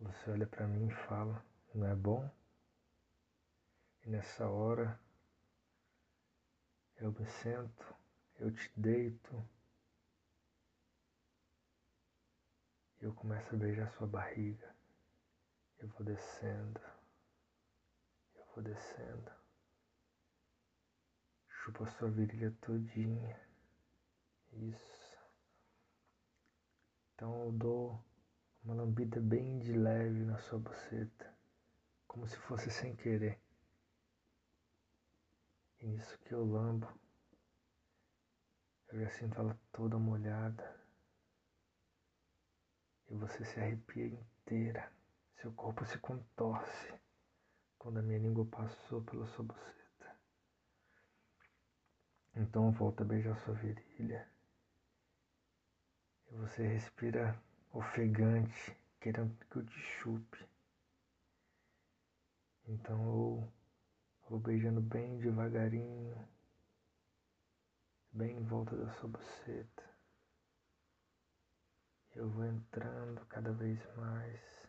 Você 0.00 0.28
olha 0.32 0.44
para 0.44 0.66
mim 0.66 0.88
e 0.88 1.06
fala: 1.06 1.40
Não 1.72 1.86
é 1.86 1.94
bom? 1.94 2.28
E 4.02 4.10
nessa 4.10 4.48
hora 4.48 4.98
eu 6.96 7.12
me 7.12 7.24
sento, 7.26 7.94
eu 8.40 8.50
te 8.52 8.72
deito. 8.76 9.48
Eu 13.00 13.14
começo 13.14 13.54
a 13.54 13.58
beijar 13.58 13.88
sua 13.92 14.08
barriga. 14.08 14.74
Eu 15.78 15.86
vou 15.90 16.04
descendo. 16.04 16.80
Eu 18.34 18.44
vou 18.52 18.64
descendo. 18.64 19.39
Chupa 21.70 21.86
sua 21.86 22.10
virilha 22.10 22.52
todinha. 22.62 23.40
Isso. 24.54 25.18
Então 27.14 27.44
eu 27.44 27.52
dou 27.52 28.04
uma 28.64 28.74
lambida 28.74 29.20
bem 29.20 29.60
de 29.60 29.72
leve 29.72 30.24
na 30.24 30.36
sua 30.38 30.58
buceta. 30.58 31.32
Como 32.08 32.26
se 32.26 32.36
fosse 32.38 32.72
sem 32.72 32.96
querer. 32.96 33.38
E 35.78 35.86
nisso 35.86 36.18
que 36.18 36.34
eu 36.34 36.44
lambo, 36.44 36.92
eu 38.88 38.98
já 39.04 39.10
sinto 39.10 39.38
ela 39.40 39.56
toda 39.70 39.96
molhada 39.96 40.76
e 43.08 43.14
você 43.14 43.44
se 43.44 43.60
arrepia 43.60 44.06
inteira. 44.06 44.92
Seu 45.36 45.52
corpo 45.52 45.84
se 45.84 45.98
contorce 45.98 46.92
quando 47.78 48.00
a 48.00 48.02
minha 48.02 48.18
língua 48.18 48.44
passou 48.46 49.02
pela 49.02 49.24
sua 49.28 49.44
buceta. 49.44 49.79
Então 52.34 52.70
volta 52.72 53.02
a 53.02 53.06
beijar 53.06 53.36
sua 53.40 53.54
virilha. 53.54 54.28
E 56.30 56.36
você 56.36 56.66
respira 56.66 57.40
ofegante, 57.72 58.76
querendo 59.00 59.36
que 59.46 59.56
eu 59.56 59.66
te 59.66 59.78
chupe. 59.78 60.48
Então 62.66 62.98
eu 63.04 63.52
vou 64.28 64.38
beijando 64.38 64.80
bem 64.80 65.18
devagarinho, 65.18 66.28
bem 68.12 68.36
em 68.36 68.44
volta 68.44 68.76
da 68.76 68.92
sua 68.94 69.08
buceta. 69.08 69.90
Eu 72.14 72.28
vou 72.28 72.44
entrando 72.44 73.24
cada 73.26 73.52
vez 73.52 73.80
mais 73.96 74.68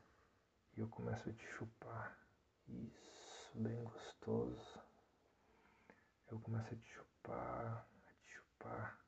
e 0.76 0.80
eu 0.80 0.88
começo 0.88 1.30
a 1.30 1.34
te 1.34 1.46
chupar. 1.58 2.18
Isso, 2.68 3.52
bem 3.56 3.84
gostoso. 3.84 4.80
Eu 6.32 6.40
começo 6.40 6.74
a 6.74 6.78
te 6.78 6.90
chupar, 6.90 7.11
a 7.30 7.86
te 8.06 8.34
chupar. 8.34 9.00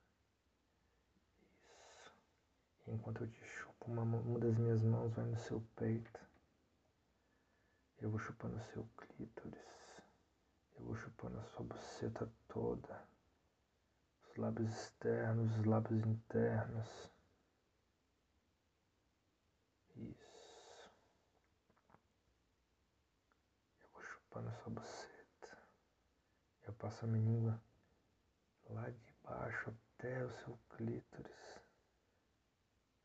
Isso. 1.67 2.13
Enquanto 2.88 3.23
eu 3.23 3.30
te 3.30 3.43
chupo, 3.45 3.91
uma, 3.91 4.04
uma 4.04 4.39
das 4.39 4.58
minhas 4.58 4.84
mãos 4.84 5.13
vai 5.13 5.26
no 5.26 5.38
seu 5.38 5.62
peito. 5.76 6.19
Eu 7.99 8.10
vou 8.10 8.19
chupando 8.19 8.58
o 8.58 8.63
seu 8.73 8.88
clítoris. 8.97 10.04
Eu 10.76 10.86
vou 10.86 10.95
chupando 10.95 11.39
a 11.39 11.43
sua 11.43 11.65
buceta 11.65 12.30
toda. 12.47 13.08
Os 14.30 14.36
lábios 14.36 14.71
externos, 14.71 15.58
os 15.58 15.65
lábios 15.65 16.06
internos. 16.06 17.10
Isso. 19.95 20.91
Eu 23.82 23.89
vou 23.93 24.02
chupando 24.04 24.49
a 24.49 24.54
sua 24.54 24.73
buceta. 24.73 25.58
Eu 26.63 26.73
passo 26.73 27.06
a 27.06 27.08
minha 27.08 27.23
língua 27.23 27.62
lá 28.69 28.89
de 28.89 29.13
baixo 29.23 29.73
até 29.97 30.23
o 30.26 30.32
seu 30.39 30.58
clítoris. 30.76 31.62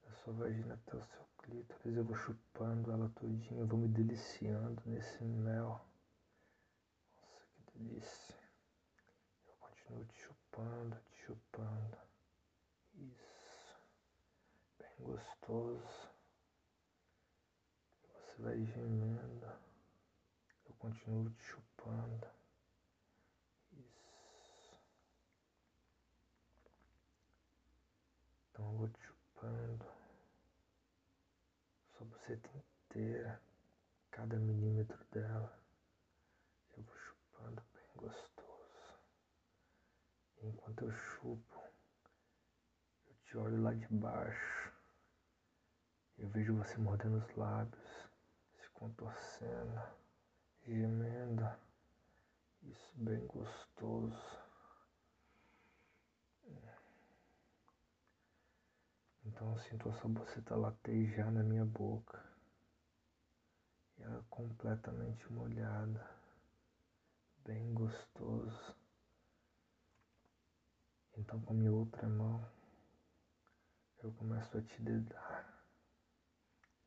Da 0.02 0.12
sua 0.16 0.32
vagina 0.34 0.74
até 0.74 0.96
o 0.96 1.04
seu 1.04 1.26
clítoris. 1.38 1.96
Eu 1.96 2.04
vou 2.04 2.16
chupando 2.16 2.90
ela 2.92 3.08
todinha. 3.10 3.60
Eu 3.60 3.66
vou 3.66 3.78
me 3.78 3.88
deliciando 3.88 4.82
nesse 4.86 5.22
mel. 5.24 5.84
Nossa, 7.20 7.46
que 7.54 7.78
delícia. 7.78 8.36
Eu 9.46 9.54
continuo 9.60 10.04
te 10.04 10.18
chupando, 10.20 10.96
te 11.10 11.16
chupando. 11.24 11.98
Isso. 12.94 13.80
Bem 14.78 15.06
gostoso 15.06 16.18
vai 18.38 18.64
gemendo, 18.64 19.46
eu 20.66 20.74
continuo 20.78 21.28
te 21.30 21.42
chupando. 21.42 22.37
Te 28.68 29.02
chupando 29.02 29.86
sua 31.96 32.06
buceta 32.06 32.48
inteira, 32.56 33.40
cada 34.10 34.36
milímetro 34.36 34.98
dela. 35.10 35.58
Eu 36.76 36.82
vou 36.82 36.96
chupando 36.96 37.62
bem 37.74 37.86
gostoso. 37.96 38.98
E 40.42 40.48
enquanto 40.48 40.84
eu 40.84 40.92
chupo, 40.92 41.62
eu 43.08 43.14
te 43.24 43.36
olho 43.38 43.62
lá 43.62 43.72
de 43.72 43.86
baixo. 43.88 44.72
Eu 46.18 46.28
vejo 46.28 46.56
você 46.56 46.76
mordendo 46.78 47.18
os 47.18 47.36
lábios 47.36 48.08
contorcendo, 48.78 49.82
gemendo, 50.62 51.50
isso 52.62 52.92
bem 52.94 53.26
gostoso. 53.26 54.37
Então 59.38 59.52
eu 59.52 59.58
sinto 59.60 59.88
a 59.88 59.92
sua 59.92 60.10
buceta 60.10 60.56
latejar 60.56 61.30
na 61.30 61.44
minha 61.44 61.64
boca. 61.64 62.20
E 63.96 64.02
ela 64.02 64.24
completamente 64.28 65.32
molhada. 65.32 66.10
Bem 67.44 67.72
gostoso. 67.72 68.74
Então 71.16 71.40
com 71.42 71.52
a 71.52 71.56
minha 71.56 71.70
outra 71.70 72.08
mão 72.08 72.44
eu 74.02 74.10
começo 74.14 74.58
a 74.58 74.60
te 74.60 74.82
dedar. 74.82 75.62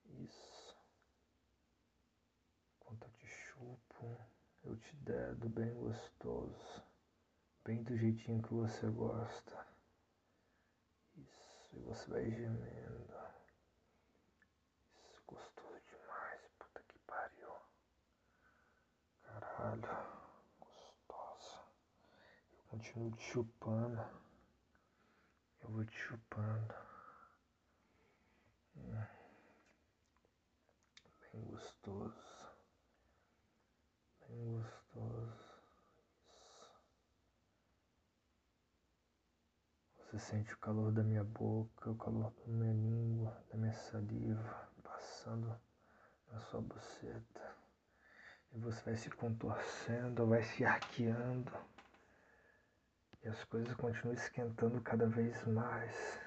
Isso. 0.10 0.76
eu 4.64 4.76
te 4.76 4.96
dedo 4.98 5.50
bem 5.50 5.74
gostoso, 5.74 6.84
bem 7.64 7.82
do 7.84 7.98
jeitinho 7.98 8.42
que 8.42 8.54
você 8.54 8.88
gosta. 8.88 9.71
E 11.74 11.80
você 11.80 12.10
vai 12.10 12.30
gemendo. 12.30 13.14
Isso, 14.96 15.22
gostoso 15.28 15.82
demais, 15.90 16.42
puta 16.60 16.84
que 16.88 17.00
pariu. 17.00 17.56
Caralho, 19.24 19.82
gostosa. 20.60 21.64
Eu 22.54 22.64
continuo 22.70 23.12
te 23.12 23.24
chupando. 23.24 24.02
Eu 25.62 25.70
vou 25.70 25.86
te 25.86 25.98
chupando. 25.98 26.76
Hum. 28.76 29.06
Bem 31.32 31.46
gostoso 31.46 32.42
gostoso. 34.32 34.81
Você 40.12 40.19
sente 40.19 40.54
o 40.54 40.58
calor 40.58 40.91
da 40.91 41.02
minha 41.04 41.24
boca, 41.24 41.89
o 41.89 41.95
calor 41.95 42.34
da 42.45 42.47
minha 42.47 42.74
língua, 42.74 43.45
da 43.50 43.58
minha 43.58 43.71
saliva 43.71 44.69
passando 44.84 45.58
na 46.30 46.39
sua 46.41 46.60
buceta. 46.60 47.56
E 48.52 48.60
você 48.60 48.84
vai 48.84 48.97
se 48.97 49.10
contorcendo, 49.10 50.28
vai 50.28 50.43
se 50.43 50.65
arqueando. 50.65 51.50
E 53.24 53.30
as 53.30 53.41
coisas 53.45 53.74
continuam 53.76 54.13
esquentando 54.13 54.82
cada 54.82 55.08
vez 55.08 55.47
mais. 55.47 56.19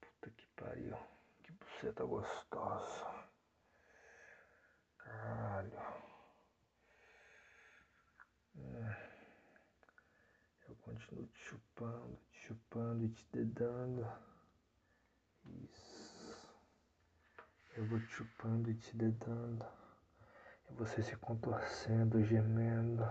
Puta 0.00 0.30
que 0.30 0.46
pariu. 0.54 0.96
Que 1.42 1.50
buceta 1.50 2.04
gostosa. 2.04 3.24
Caralho. 4.98 5.82
Eu 10.68 10.76
continuo 10.76 11.26
te 11.26 11.40
chupando, 11.40 12.21
chupando 12.42 13.04
e 13.04 13.08
te 13.08 13.26
dedando. 13.32 14.06
Isso. 15.44 16.48
Eu 17.76 17.86
vou 17.86 18.00
te 18.00 18.06
chupando 18.06 18.70
e 18.70 18.74
te 18.74 18.96
dedando. 18.96 19.64
E 20.68 20.74
você 20.74 21.02
se 21.02 21.16
contorcendo, 21.16 22.22
gemendo. 22.24 23.04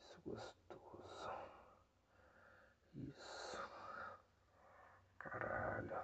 Isso 0.00 0.20
gostoso. 0.24 1.30
Isso. 2.94 3.68
Caralho. 5.18 5.98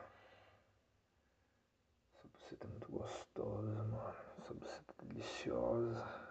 Essa 2.12 2.29
buceta 2.29 2.67
é 2.67 2.71
muito 2.71 2.88
gostosa, 2.90 3.85
mano. 3.85 4.14
Essa 4.38 4.55
buceta 4.55 4.95
é 4.99 5.05
deliciosa. 5.07 6.25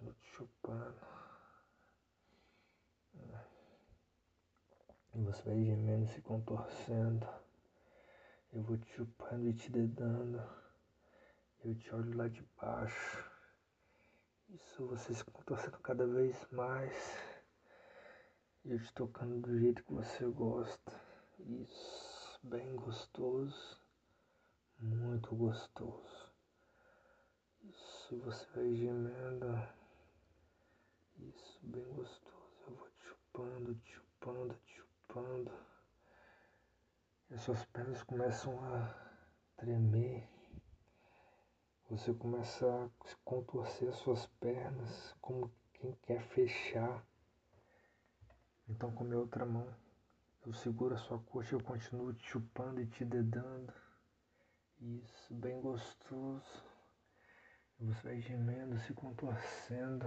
continuo 0.00 0.12
te 0.14 0.29
chupando. 0.40 0.96
E 5.12 5.20
você 5.22 5.42
vai 5.42 5.62
gemendo, 5.64 6.08
se 6.08 6.22
contorcendo. 6.22 7.28
Eu 8.52 8.62
vou 8.62 8.78
te 8.78 8.90
chupando 8.94 9.48
e 9.48 9.52
te 9.52 9.70
dedando. 9.70 10.42
Eu 11.62 11.74
te 11.74 11.94
olho 11.94 12.16
lá 12.16 12.28
de 12.28 12.42
baixo. 12.58 13.30
Isso, 14.48 14.86
você 14.86 15.12
se 15.12 15.24
contorcendo 15.24 15.78
cada 15.80 16.06
vez 16.06 16.46
mais. 16.50 16.96
E 18.64 18.72
eu 18.72 18.82
te 18.82 18.92
tocando 18.94 19.40
do 19.40 19.58
jeito 19.58 19.84
que 19.84 19.92
você 19.92 20.24
gosta. 20.26 21.00
Isso, 21.38 22.40
bem 22.42 22.74
gostoso. 22.76 23.78
Muito 24.78 25.34
gostoso. 25.36 26.32
Isso, 27.62 28.16
você 28.20 28.46
vai 28.54 28.74
gemendo. 28.74 29.79
Isso, 31.28 31.60
bem 31.62 31.84
gostoso. 31.92 32.64
Eu 32.66 32.74
vou 32.74 32.88
te 32.88 33.04
chupando, 33.04 33.74
te 33.74 33.92
chupando, 33.92 34.54
te 34.64 34.74
chupando. 34.74 35.52
E 37.30 37.34
as 37.34 37.42
suas 37.42 37.64
pernas 37.66 38.02
começam 38.02 38.58
a 38.64 38.94
tremer. 39.56 40.28
Você 41.90 42.14
começa 42.14 42.66
a 42.66 42.90
contorcer 43.24 43.88
as 43.88 43.96
suas 43.96 44.26
pernas 44.40 45.14
como 45.20 45.52
quem 45.74 45.92
quer 46.02 46.22
fechar. 46.22 47.04
Então 48.68 48.90
com 48.92 49.04
a 49.04 49.06
minha 49.06 49.18
outra 49.18 49.44
mão 49.44 49.68
eu 50.46 50.54
seguro 50.54 50.94
a 50.94 50.98
sua 50.98 51.18
coxa 51.18 51.54
e 51.54 51.58
eu 51.58 51.62
continuo 51.62 52.14
te 52.14 52.26
chupando 52.30 52.80
e 52.80 52.86
te 52.86 53.04
dedando. 53.04 53.72
Isso, 54.80 55.34
bem 55.34 55.60
gostoso. 55.60 56.64
Você 57.78 58.02
vai 58.02 58.20
gemendo, 58.20 58.78
se 58.80 58.94
contorcendo. 58.94 60.06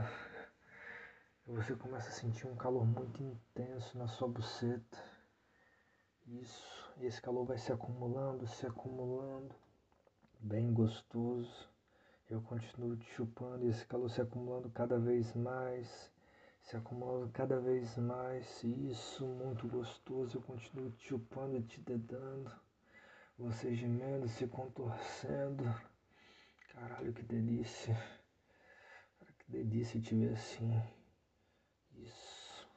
Você 1.46 1.76
começa 1.76 2.08
a 2.08 2.14
sentir 2.14 2.48
um 2.48 2.56
calor 2.56 2.86
muito 2.86 3.22
intenso 3.22 3.98
na 3.98 4.08
sua 4.08 4.30
buceta. 4.30 4.98
Isso. 6.26 6.94
E 6.98 7.06
esse 7.06 7.22
calor 7.22 7.44
vai 7.44 7.58
se 7.58 7.70
acumulando, 7.70 8.48
se 8.48 8.66
acumulando. 8.66 9.54
Bem 10.40 10.74
gostoso. 10.74 11.70
Eu 12.30 12.42
continuo 12.42 12.96
te 12.96 13.12
chupando 13.12 13.66
e 13.66 13.70
esse 13.70 13.86
calor 13.86 14.10
se 14.10 14.22
acumulando 14.22 14.70
cada 14.70 14.98
vez 14.98 15.34
mais, 15.36 16.10
se 16.62 16.78
acumulando 16.78 17.30
cada 17.34 17.60
vez 17.60 17.98
mais. 17.98 18.64
Isso, 18.64 19.26
muito 19.28 19.68
gostoso. 19.68 20.38
Eu 20.38 20.42
continuo 20.44 20.92
te 20.92 21.08
chupando 21.10 21.58
e 21.58 21.62
te 21.62 21.82
dedando. 21.82 22.50
Você 23.38 23.76
gemendo, 23.76 24.30
se 24.30 24.48
contorcendo. 24.48 25.66
Caralho, 26.70 27.12
que 27.12 27.22
delícia. 27.22 27.96
Cara, 29.20 29.34
que 29.40 29.52
delícia 29.52 30.00
te 30.00 30.16
ver 30.16 30.32
assim. 30.32 30.82
Isso. 31.98 32.68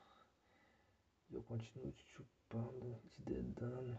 Eu 1.30 1.42
continuo 1.42 1.92
te 1.92 2.04
chupando, 2.04 3.00
te 3.10 3.22
dedando. 3.22 3.98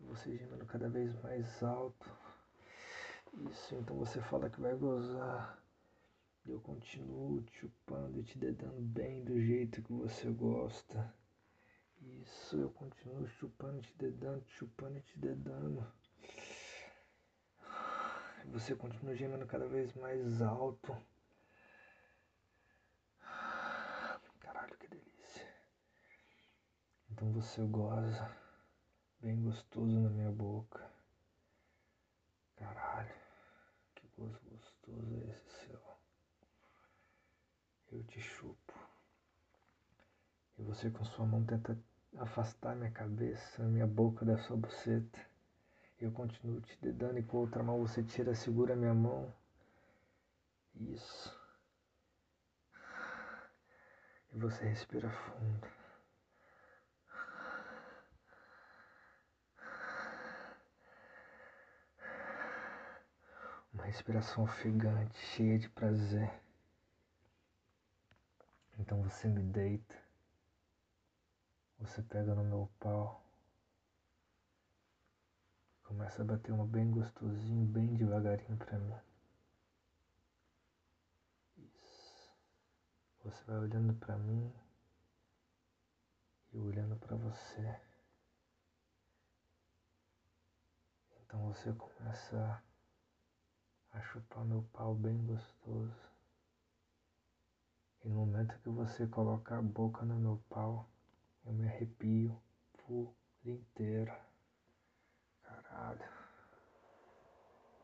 Você 0.00 0.36
gemendo 0.36 0.66
cada 0.66 0.88
vez 0.88 1.14
mais 1.22 1.62
alto. 1.62 2.10
Isso, 3.50 3.74
então 3.74 3.96
você 3.96 4.20
fala 4.20 4.50
que 4.50 4.60
vai 4.60 4.74
gozar. 4.74 5.62
Eu 6.46 6.60
continuo 6.60 7.42
te 7.42 7.58
chupando 7.58 8.20
e 8.20 8.22
te 8.22 8.38
dedando 8.38 8.80
bem 8.80 9.24
do 9.24 9.40
jeito 9.40 9.82
que 9.82 9.92
você 9.92 10.30
gosta. 10.30 11.12
Isso, 12.00 12.56
eu 12.56 12.70
continuo 12.70 13.26
chupando, 13.26 13.80
te 13.82 13.94
dedando, 13.96 14.40
te 14.42 14.52
chupando 14.52 14.98
e 14.98 15.02
te 15.02 15.18
dedando. 15.18 15.84
Você 18.46 18.76
continua 18.76 19.14
gemendo 19.14 19.44
cada 19.46 19.66
vez 19.66 19.92
mais 19.94 20.40
alto. 20.40 20.96
Caralho, 24.40 24.76
que 24.78 24.86
delícia. 24.86 25.46
Então 27.16 27.32
você 27.32 27.62
goza 27.62 28.30
bem 29.20 29.42
gostoso 29.42 29.98
na 29.98 30.10
minha 30.10 30.30
boca. 30.30 30.86
Caralho 32.56 33.26
gozo 34.18 34.38
gostoso 34.50 35.14
é 35.14 35.30
esse 35.30 35.66
seu. 35.66 35.80
Eu 37.90 38.04
te 38.04 38.20
chupo. 38.20 38.74
E 40.58 40.62
você 40.62 40.90
com 40.90 41.06
sua 41.06 41.24
mão 41.24 41.42
tenta 41.42 41.78
afastar 42.18 42.76
minha 42.76 42.90
cabeça, 42.90 43.62
minha 43.62 43.86
boca 43.86 44.26
da 44.26 44.36
sua 44.36 44.58
buceta. 44.58 45.18
Eu 45.98 46.12
continuo 46.12 46.60
te 46.60 46.78
dedando 46.82 47.18
e 47.18 47.22
com 47.22 47.38
outra 47.38 47.62
mão 47.62 47.80
você 47.80 48.02
tira, 48.02 48.34
segura 48.34 48.76
minha 48.76 48.94
mão. 48.94 49.32
Isso. 50.74 51.34
E 54.34 54.38
você 54.38 54.66
respira 54.66 55.08
fundo. 55.10 55.85
Uma 63.76 63.84
respiração 63.84 64.44
ofegante, 64.44 65.18
cheia 65.18 65.58
de 65.58 65.68
prazer. 65.68 66.32
Então 68.78 69.02
você 69.02 69.28
me 69.28 69.42
deita, 69.42 69.94
você 71.78 72.02
pega 72.02 72.34
no 72.34 72.42
meu 72.42 72.72
pau, 72.80 73.22
começa 75.82 76.22
a 76.22 76.24
bater 76.24 76.52
uma 76.52 76.64
bem 76.64 76.90
gostosinho, 76.90 77.66
bem 77.66 77.94
devagarinho 77.94 78.56
pra 78.56 78.78
mim. 78.78 78.96
Isso. 81.58 82.34
Você 83.24 83.44
vai 83.44 83.58
olhando 83.58 83.92
pra 83.92 84.16
mim 84.16 84.54
e 86.54 86.58
olhando 86.58 86.96
pra 86.96 87.14
você. 87.14 87.78
Então 91.20 91.52
você 91.52 91.70
começa 91.74 92.64
a 93.96 94.00
chupar 94.02 94.44
meu 94.44 94.62
pau 94.74 94.94
bem 94.94 95.16
gostoso. 95.24 96.10
E 98.04 98.08
no 98.08 98.16
momento 98.16 98.58
que 98.60 98.68
você 98.68 99.06
coloca 99.06 99.56
a 99.56 99.62
boca 99.62 100.04
no 100.04 100.14
meu 100.16 100.42
pau, 100.50 100.86
eu 101.44 101.52
me 101.52 101.66
arrepio 101.66 102.38
por 102.76 103.14
inteiro. 103.44 104.14
Caralho. 105.42 106.08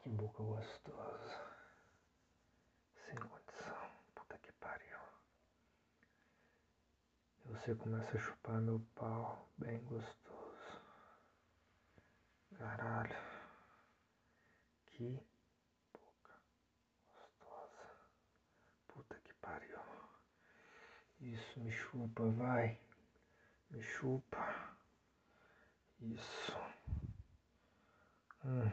Que 0.02 0.10
boca 0.10 0.42
gostosa. 0.42 1.40
Sem 3.06 3.16
condição. 3.16 3.90
Puta 4.14 4.36
que 4.38 4.52
pariu. 4.52 4.98
E 7.44 7.48
você 7.48 7.74
começa 7.74 8.16
a 8.16 8.20
chupar 8.20 8.60
meu 8.60 8.84
pau 8.94 9.48
bem 9.56 9.82
gostoso. 9.84 10.82
Caralho. 12.58 13.16
Que 14.86 15.31
Isso, 21.22 21.60
me 21.60 21.70
chupa, 21.70 22.24
vai. 22.30 22.76
Me 23.70 23.80
chupa. 23.80 24.74
Isso. 26.00 26.52
Hum. 28.44 28.68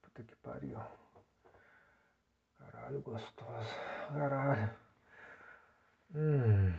Puta 0.00 0.22
que 0.22 0.36
pariu. 0.36 0.80
Caralho, 2.56 3.02
gostosa. 3.02 3.74
Caralho. 4.12 4.78
Hum. 6.14 6.72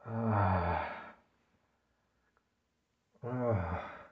Ah. 0.00 1.14
Ah. 3.22 4.08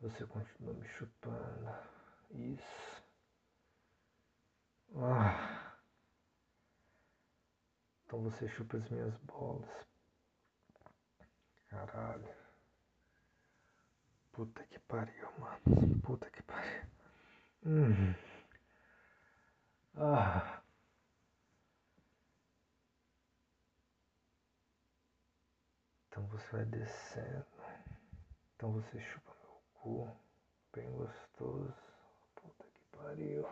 Você 0.00 0.26
continua 0.26 0.74
me 0.74 0.86
chupando. 0.86 1.74
Isso. 2.30 3.02
Ah. 4.96 5.65
Então 8.16 8.30
você 8.30 8.48
chupa 8.48 8.78
as 8.78 8.88
minhas 8.88 9.14
bolas. 9.18 9.68
Caralho. 11.68 12.34
Puta 14.32 14.64
que 14.64 14.78
pariu, 14.78 15.30
mano. 15.38 16.00
Puta 16.00 16.30
que 16.30 16.42
pariu. 16.44 16.86
Hum. 17.66 18.14
Ah. 19.96 20.62
Então 26.08 26.26
você 26.28 26.48
vai 26.52 26.64
descendo. 26.64 27.44
Então 28.54 28.72
você 28.72 28.98
chupa 28.98 29.36
meu 29.42 29.62
cu. 29.74 30.16
Bem 30.72 30.90
gostoso. 30.90 31.74
Puta 32.34 32.64
que 32.64 32.96
pariu. 32.96 33.46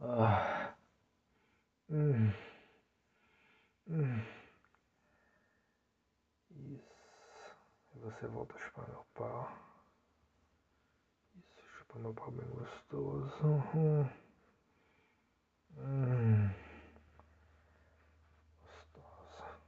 Ah. 0.00 0.74
Isso. 1.94 2.44
E 7.94 7.98
você 8.00 8.26
volta 8.26 8.56
a 8.56 8.58
chupar 8.58 8.88
meu 8.88 9.06
pau. 9.14 9.48
Isso, 11.36 11.62
chupa 11.78 12.00
meu 12.00 12.12
pau 12.12 12.32
bem 12.32 12.48
gostoso. 12.48 13.46
Hum. 13.76 14.10
Hum. 15.78 16.50
Gostosa. 18.60 19.60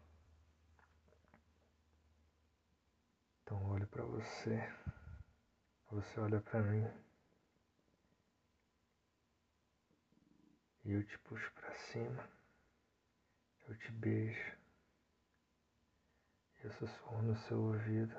Então 3.42 3.70
olho 3.70 3.86
para 3.86 4.04
você. 4.04 4.68
Você 5.92 6.18
olha 6.18 6.40
para 6.40 6.60
mim. 6.60 7.05
Eu 10.92 11.04
te 11.04 11.18
puxo 11.18 11.52
para 11.52 11.74
cima, 11.74 12.28
eu 13.68 13.76
te 13.78 13.90
beijo, 13.92 14.56
eu 16.62 16.72
sussurro 16.72 17.22
no 17.22 17.36
seu 17.36 17.60
ouvido. 17.60 18.16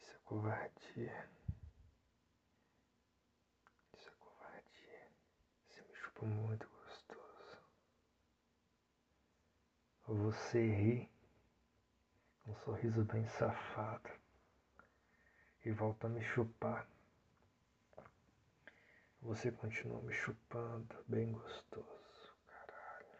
Isso 0.00 0.14
é 0.14 0.18
covardia. 0.24 1.30
Isso 3.92 4.08
é 4.08 4.12
covardia. 4.18 5.10
Você 5.68 5.82
me 5.82 5.94
chupa 5.94 6.26
muito 6.26 6.68
gostoso. 6.68 7.58
Você 10.06 10.60
ri, 10.60 11.10
um 12.46 12.54
sorriso 12.56 13.04
bem 13.04 13.26
safado, 13.28 14.10
e 15.64 15.70
volta 15.72 16.06
a 16.06 16.10
me 16.10 16.22
chupar. 16.22 16.88
Você 19.26 19.50
continua 19.50 20.00
me 20.02 20.12
chupando, 20.12 20.94
bem 21.08 21.32
gostoso. 21.32 22.36
Caralho. 22.46 23.18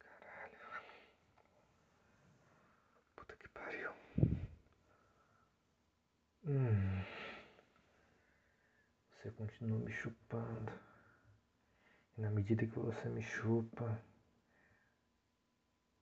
Caralho. 0.00 0.58
Puta 3.14 3.36
que 3.36 3.48
pariu. 3.50 3.92
Hum. 6.44 7.04
Você 9.12 9.30
continua 9.30 9.78
me 9.78 9.92
chupando. 9.92 10.72
E 12.18 12.20
na 12.20 12.32
medida 12.32 12.66
que 12.66 12.78
você 12.80 13.08
me 13.08 13.22
chupa, 13.22 14.02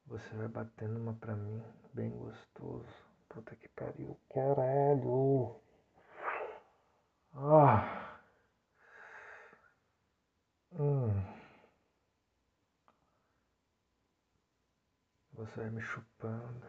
Você 0.07 0.35
vai 0.35 0.49
batendo 0.49 0.99
uma 0.99 1.15
pra 1.15 1.37
mim, 1.37 1.63
bem 1.93 2.11
gostoso. 2.11 2.87
Puta 3.29 3.55
que 3.57 3.69
pariu. 3.69 4.19
Caralho. 4.31 5.62
Ah. 7.35 8.19
Hum. 10.73 11.23
Você 15.33 15.61
vai 15.61 15.71
me 15.71 15.81
chupando. 15.81 16.67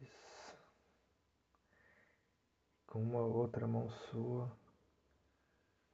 Isso. 0.00 0.58
Com 2.86 3.02
uma 3.02 3.20
outra 3.20 3.66
mão 3.66 3.88
sua, 3.90 4.50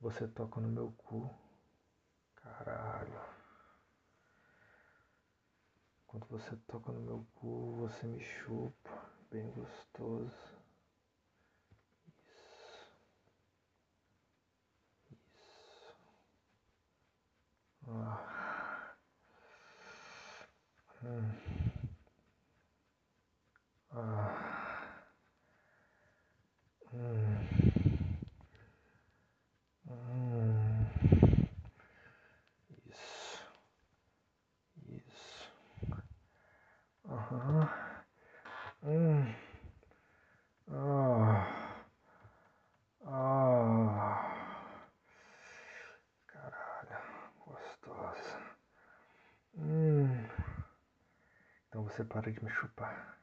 você 0.00 0.26
toca 0.28 0.60
no 0.60 0.68
meu 0.68 0.92
cu. 0.92 1.30
Caralho. 2.36 3.20
Quando 6.06 6.26
você 6.28 6.56
toca 6.66 6.92
no 6.92 7.00
meu 7.00 7.26
cu, 7.34 7.76
você 7.76 8.06
me 8.06 8.20
chupa. 8.20 8.90
Bem 9.30 9.50
gostoso. 9.52 10.53
Ah. 17.86 18.94
Hum. 21.02 21.30
Ah. 23.92 24.64
Hum. 26.92 27.48
Hum. 29.86 30.86
Isso. 32.86 33.42
Isso. 34.88 35.52
Aham. 37.08 37.68
Hum. 38.82 39.34
Ah. 40.70 41.46
Ah. 43.06 44.34
Caralho. 46.26 46.98
Gostosa. 47.44 48.40
Hum. 49.56 50.26
Então 51.68 51.83
você 51.94 52.04
para 52.04 52.32
de 52.32 52.42
me 52.42 52.50
chupar. 52.50 53.20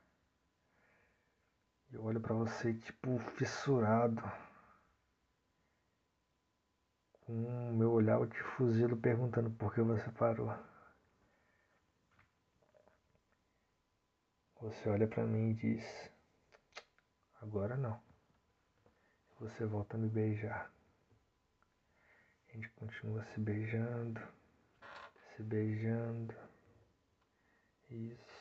Eu 1.92 2.06
olho 2.06 2.22
pra 2.22 2.34
você 2.34 2.74
tipo 2.74 3.20
fissurado. 3.36 4.22
Com 7.22 7.34
o 7.70 7.74
meu 7.74 7.92
olhar 7.92 8.18
eu 8.18 8.28
te 8.28 8.42
fuzilo 8.56 8.96
perguntando 8.96 9.52
por 9.52 9.74
que 9.74 9.82
você 9.82 10.10
parou. 10.12 10.58
Você 14.62 14.90
olha 14.90 15.08
pra 15.08 15.26
mim 15.26 15.50
e 15.50 15.54
diz: 15.54 16.12
Agora 17.42 17.76
não. 17.76 18.02
Você 19.40 19.66
volta 19.66 19.98
a 19.98 20.00
me 20.00 20.08
beijar. 20.08 20.72
A 22.48 22.54
gente 22.54 22.70
continua 22.70 23.26
se 23.34 23.40
beijando, 23.40 24.22
se 25.36 25.44
beijando. 25.44 26.34
Isso. 27.90 28.41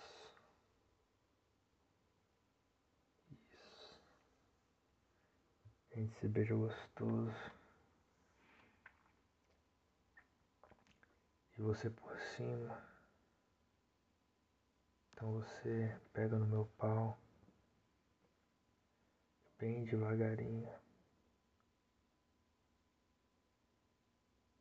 A 6.01 6.03
gente 6.03 6.19
se 6.19 6.29
beija 6.29 6.55
gostoso. 6.55 7.53
E 11.59 11.61
você 11.61 11.91
por 11.91 12.19
cima. 12.19 12.83
Então 15.13 15.31
você 15.35 16.01
pega 16.15 16.39
no 16.39 16.47
meu 16.47 16.65
pau. 16.79 17.21
Bem 19.59 19.85
devagarinho. 19.85 20.73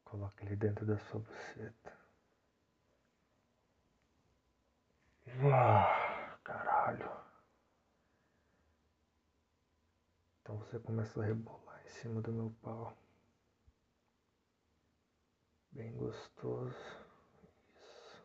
Coloca 0.04 0.44
ele 0.44 0.58
dentro 0.58 0.86
da 0.86 0.98
sua 0.98 1.22
buceta. 1.22 1.98
Ah, 5.54 6.38
caralho. 6.44 7.19
Então 10.50 10.58
você 10.66 10.80
começa 10.80 11.22
a 11.22 11.26
rebolar 11.26 11.80
em 11.86 11.90
cima 11.90 12.24
do 12.24 12.32
meu 12.32 12.52
pau. 12.64 12.98
Bem 15.72 15.96
gostoso. 15.96 16.76
Isso. 17.78 18.24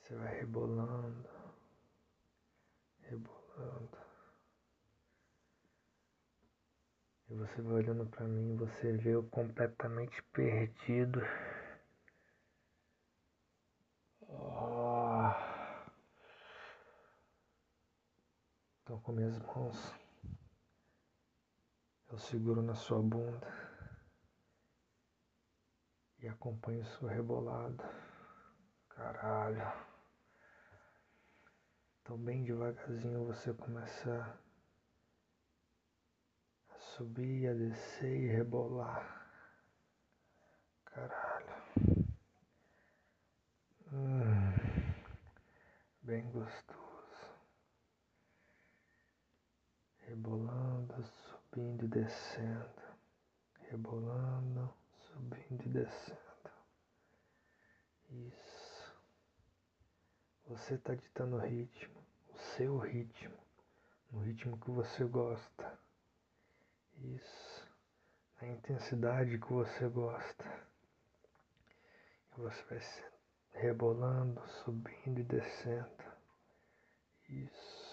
Você 0.00 0.16
vai 0.16 0.40
rebolando, 0.40 1.28
rebolando. 3.02 3.98
E 7.30 7.34
você 7.34 7.62
vai 7.62 7.74
olhando 7.74 8.06
para 8.06 8.26
mim, 8.26 8.56
você 8.56 8.90
vê 8.90 9.14
eu 9.14 9.22
completamente 9.22 10.20
perdido. 10.32 11.20
Então 18.88 18.98
com 19.00 19.12
minhas 19.12 19.38
mãos 19.40 19.94
eu 22.10 22.16
seguro 22.16 22.62
na 22.62 22.74
sua 22.74 23.02
bunda 23.02 23.46
e 26.20 26.26
acompanho 26.26 26.82
sua 26.86 27.10
rebolada. 27.10 27.84
Caralho. 28.88 29.60
Então 32.00 32.16
bem 32.16 32.42
devagarzinho 32.44 33.26
você 33.26 33.52
começa 33.52 34.40
a 36.70 36.78
subir, 36.78 37.46
a 37.46 37.52
descer 37.52 38.22
e 38.22 38.28
rebolar. 38.28 39.28
Caralho. 40.86 42.08
Hum, 43.92 44.94
bem 46.00 46.30
gostoso. 46.30 46.87
Rebolando, 50.18 51.04
subindo 51.04 51.84
e 51.84 51.88
descendo, 51.88 52.82
rebolando, 53.70 54.74
subindo 54.96 55.64
e 55.64 55.68
descendo. 55.68 56.18
Isso. 58.10 58.92
Você 60.46 60.74
está 60.74 60.94
ditando 60.94 61.36
o 61.36 61.38
ritmo, 61.38 62.02
o 62.30 62.36
seu 62.56 62.78
ritmo, 62.78 63.38
no 64.10 64.20
ritmo 64.20 64.58
que 64.58 64.72
você 64.72 65.04
gosta. 65.04 65.78
Isso. 66.96 67.68
Na 68.40 68.48
intensidade 68.48 69.38
que 69.38 69.52
você 69.52 69.88
gosta. 69.88 70.44
E 72.36 72.40
você 72.40 72.64
vai 72.64 72.80
rebolando, 73.52 74.42
subindo 74.64 75.20
e 75.20 75.24
descendo. 75.24 76.04
Isso. 77.28 77.87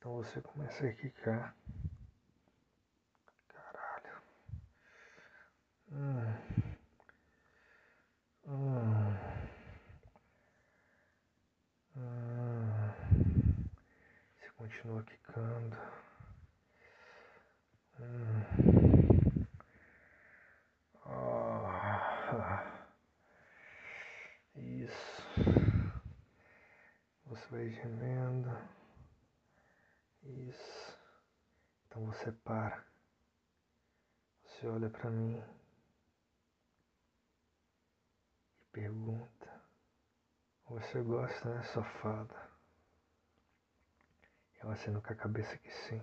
Então 0.00 0.14
você 0.14 0.40
começa 0.40 0.86
a 0.86 0.92
quicar. 0.94 1.54
Caralho. 3.48 4.22
Hum. 5.92 6.24
Hum. 8.46 9.14
Hum. 11.98 13.68
Você 14.38 14.50
continua 14.56 15.02
quicando. 15.02 15.76
Hum. 18.00 19.46
Ah. 21.04 22.86
Isso. 24.56 25.22
Você 27.26 27.46
vai 27.50 27.68
gemendo. 27.68 28.79
Isso. 30.48 30.98
Então 31.86 32.06
você 32.06 32.32
para. 32.32 32.84
Você 34.42 34.66
olha 34.66 34.88
para 34.88 35.10
mim 35.10 35.42
e 38.60 38.64
pergunta: 38.72 39.62
Você 40.66 41.02
gosta, 41.02 41.54
né, 41.54 41.62
safada? 41.64 42.50
Eu 44.62 44.70
aceno 44.70 45.02
com 45.02 45.12
a 45.12 45.16
cabeça 45.16 45.56
que 45.58 45.70
sim. 45.70 46.02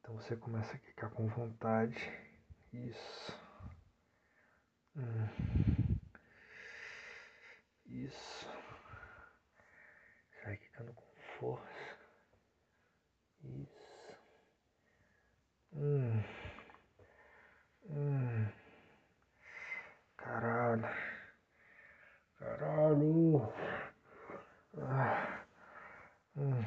Então 0.00 0.14
você 0.14 0.36
começa 0.36 0.74
a 0.74 0.78
ficar 0.78 1.10
com 1.10 1.26
vontade. 1.28 1.98
Isso. 2.72 3.32
Hum. 4.96 5.28
Isso 7.86 8.55
força. 11.38 11.96
Isso. 13.44 14.16
Hum. 15.72 16.22
Hum. 17.88 18.48
Caralho. 20.16 20.88
Caralho. 22.38 23.52
Ah. 24.78 25.44
Hum. 26.36 26.62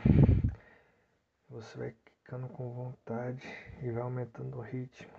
Você 1.50 1.78
vai 1.78 1.92
ficando 1.92 2.48
com 2.50 2.74
vontade 2.74 3.46
e 3.82 3.92
vai 3.92 4.04
aumentando 4.04 4.58
o 4.58 4.62
ritmo. 4.62 5.12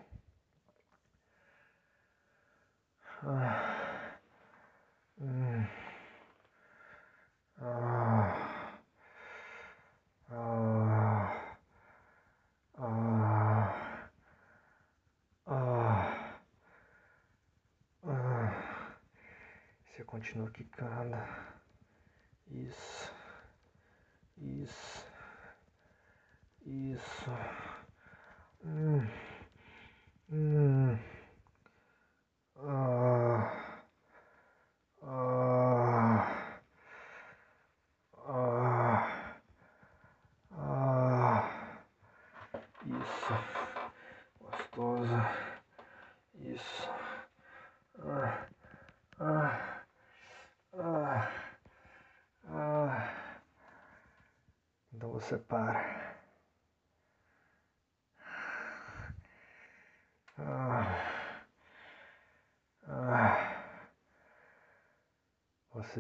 Ah. 3.23 3.80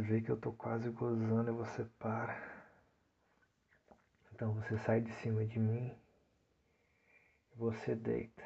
Você 0.00 0.06
vê 0.06 0.20
que 0.22 0.30
eu 0.30 0.40
tô 0.40 0.50
quase 0.54 0.88
gozando 0.88 1.50
e 1.50 1.52
você 1.52 1.84
para. 1.98 2.34
Então 4.32 4.54
você 4.54 4.78
sai 4.78 5.02
de 5.02 5.12
cima 5.20 5.44
de 5.44 5.58
mim 5.58 5.94
e 7.52 7.56
você 7.58 7.94
deita. 7.94 8.42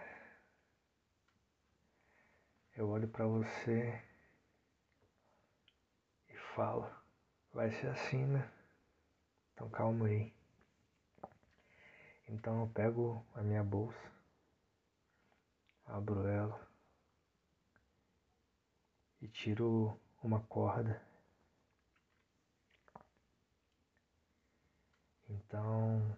Eu 2.77 2.89
olho 2.89 3.07
para 3.07 3.25
você 3.29 4.03
e 6.29 6.37
falo, 6.57 6.91
vai 7.53 7.71
ser 7.71 7.87
assim, 7.87 8.27
né? 8.27 8.51
Então 9.53 9.71
calma 9.71 10.07
aí. 10.07 10.35
Então 12.27 12.63
eu 12.63 12.69
pego 12.71 13.25
a 13.33 13.43
minha 13.43 13.63
bolsa, 13.63 14.13
abro 15.87 16.27
ela 16.27 16.69
e 19.21 19.29
tiro 19.29 19.97
uma 20.21 20.41
corda 20.41 21.14
Então, 25.35 26.17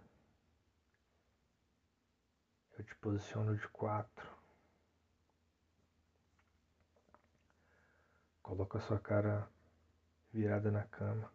eu 2.79 2.85
te 2.85 2.95
posiciono 2.97 3.57
de 3.57 3.67
quatro. 3.69 4.31
Coloca 8.43 8.79
a 8.79 8.81
sua 8.83 8.99
cara 8.99 9.49
virada 10.33 10.71
na 10.71 10.83
cama. 10.85 11.33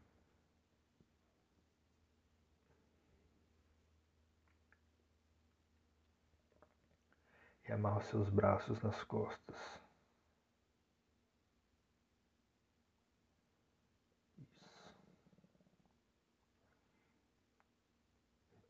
E 7.68 7.72
amarra 7.72 8.00
os 8.00 8.06
seus 8.06 8.30
braços 8.30 8.80
nas 8.82 9.04
costas. 9.06 9.81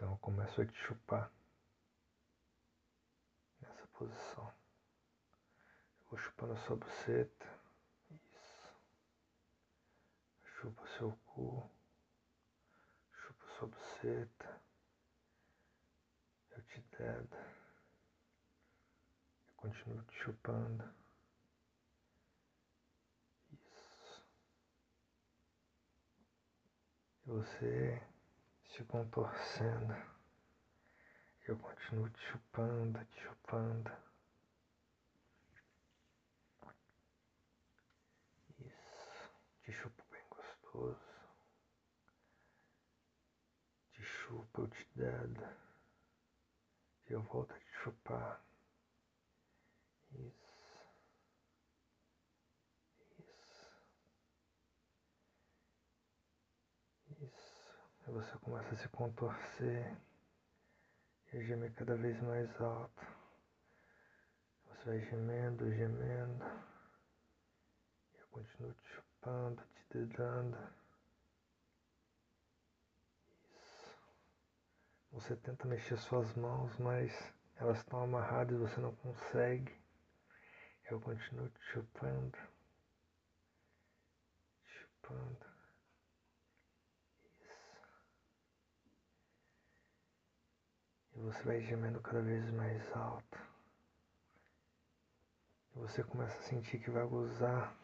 Então 0.01 0.13
eu 0.13 0.17
começo 0.17 0.59
a 0.59 0.65
te 0.65 0.75
chupar 0.79 1.31
nessa 3.61 3.85
posição. 3.89 4.51
Eu 5.99 6.07
vou 6.09 6.17
chupando 6.17 6.53
a 6.53 6.57
sua 6.57 6.75
buceta. 6.75 7.59
Isso. 8.09 8.75
Chupa 10.43 10.87
seu 10.97 11.11
cu. 11.27 11.69
Chupa 13.13 13.45
sua 13.59 13.67
buceta. 13.67 14.61
Eu 16.49 16.63
te 16.63 16.81
dedo. 16.97 17.37
Eu 19.49 19.53
continuo 19.55 20.01
te 20.05 20.15
chupando. 20.15 20.95
Isso. 23.53 24.25
E 27.23 27.29
você 27.29 28.10
se 28.71 28.83
contorcendo. 28.85 29.93
Eu 31.45 31.57
continuo 31.57 32.09
te 32.09 32.19
chupando, 32.21 33.03
te 33.05 33.21
chupando. 33.21 33.91
Isso, 38.59 39.29
te 39.63 39.73
chupo 39.73 40.03
bem 40.09 40.23
gostoso. 40.29 40.99
Te 43.91 44.01
chupo, 44.03 44.61
eu 44.61 44.67
te 44.69 44.87
dedo. 44.95 45.49
Eu 47.07 47.21
volto 47.23 47.53
a 47.53 47.59
te 47.59 47.71
chupar. 47.83 48.41
Isso. 50.13 50.61
Aí 58.00 58.00
você 58.11 58.37
começa 58.39 58.73
a 58.73 58.77
se 58.77 58.89
contorcer 58.89 59.97
e 61.31 61.45
gemer 61.45 61.73
cada 61.73 61.95
vez 61.95 62.21
mais 62.21 62.49
alto. 62.59 63.05
Você 64.65 64.85
vai 64.85 64.99
gemendo, 64.99 65.71
gemendo. 65.71 66.43
Eu 68.19 68.27
continuo 68.31 68.73
te 68.73 68.89
chupando, 68.89 69.63
te 69.75 69.97
dedando. 69.97 70.57
Isso. 73.55 73.97
Você 75.13 75.35
tenta 75.37 75.65
mexer 75.65 75.97
suas 75.97 76.33
mãos, 76.35 76.77
mas 76.79 77.33
elas 77.55 77.77
estão 77.77 78.03
amarradas 78.03 78.53
e 78.53 78.59
você 78.59 78.81
não 78.81 78.93
consegue. 78.95 79.73
Eu 80.89 80.99
continuo 80.99 81.47
te 81.47 81.63
chupando. 81.63 82.37
Te 84.63 84.69
chupando. 84.69 85.50
Você 91.21 91.43
vai 91.43 91.61
gemendo 91.61 92.01
cada 92.01 92.19
vez 92.19 92.49
mais 92.51 92.91
alto. 92.93 93.37
E 95.75 95.79
você 95.79 96.03
começa 96.03 96.37
a 96.39 96.41
sentir 96.41 96.79
que 96.79 96.89
vai 96.89 97.05
gozar. 97.05 97.77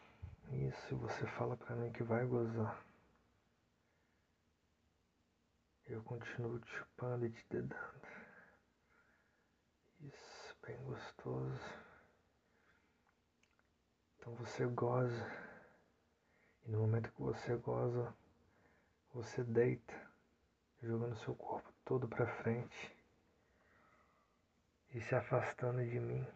Isso, 0.50 0.96
você 0.96 1.24
fala 1.26 1.56
para 1.56 1.76
mim 1.76 1.92
que 1.92 2.02
vai 2.02 2.26
gozar. 2.26 2.84
Eu 5.86 6.02
continuo 6.02 6.58
te 6.58 6.70
chupando 6.70 7.26
e 7.26 7.30
te 7.30 7.46
dedando. 7.48 8.08
Isso, 10.00 10.56
bem 10.66 10.76
gostoso. 10.84 11.74
Então 14.16 14.34
você 14.34 14.66
goza. 14.66 15.26
E 16.66 16.70
no 16.72 16.80
momento 16.80 17.12
que 17.12 17.22
você 17.22 17.56
goza, 17.56 18.12
você 19.14 19.44
deita, 19.44 19.94
jogando 20.82 21.16
seu 21.18 21.34
corpo 21.36 21.72
todo 21.84 22.08
para 22.08 22.26
frente 22.42 22.97
e 24.94 25.00
se 25.00 25.14
afastando 25.14 25.84
de 25.84 26.00
mim. 26.00 26.26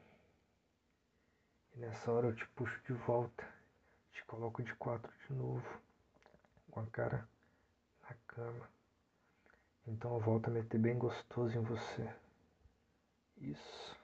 E 1.75 1.79
nessa 1.79 2.13
hora 2.13 2.27
eu 2.29 2.37
te 2.37 2.47
puxo 2.49 2.81
de 2.85 2.93
volta, 2.93 3.49
te 4.13 4.25
coloco 4.25 4.63
de 4.63 4.75
quatro 4.75 5.13
de 5.27 5.35
novo, 5.35 5.81
com 6.71 6.81
a 6.81 6.87
cara 6.87 7.29
na 8.03 8.15
cama. 8.27 8.69
Então 9.87 10.15
eu 10.15 10.21
volto 10.21 10.49
a 10.49 10.51
meter 10.51 10.79
bem 10.79 10.99
gostoso 10.99 11.57
em 11.57 11.63
você. 11.63 12.15
Isso. 13.39 13.97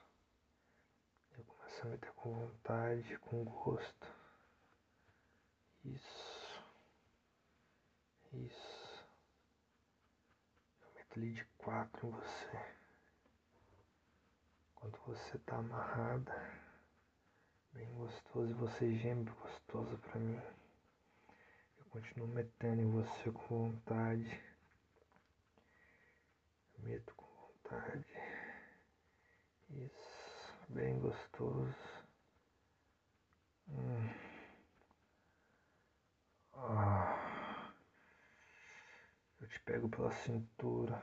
Eu 1.37 1.45
começo 1.45 1.87
a 1.87 1.91
meter 1.91 2.13
com 2.13 2.33
vontade, 2.33 3.19
com 3.19 3.45
gosto. 3.45 4.09
Isso. 5.85 6.65
Isso. 8.33 9.07
Eu 10.83 10.93
meto 10.95 11.19
ali 11.19 11.33
de 11.33 11.45
quatro 11.59 12.09
em 12.09 12.11
você. 12.11 12.88
Enquanto 14.89 15.07
você 15.07 15.37
está 15.37 15.57
amarrada, 15.57 16.33
bem 17.75 17.93
gostoso, 17.93 18.51
e 18.51 18.55
você 18.55 18.95
geme 18.95 19.25
gostoso 19.25 19.99
para 19.99 20.19
mim. 20.19 20.41
Eu 21.77 21.85
continuo 21.91 22.27
metendo 22.27 22.81
em 22.81 22.91
você 22.91 23.31
com 23.31 23.71
vontade. 23.71 24.41
vontade. 27.17 28.07
Isso, 29.69 30.57
bem 30.71 30.99
gostoso. 30.99 31.77
Hum. 33.69 34.09
Ah. 36.55 37.75
Eu 39.39 39.49
te 39.49 39.61
pego 39.61 39.91
pela 39.91 40.13
cintura 40.13 41.03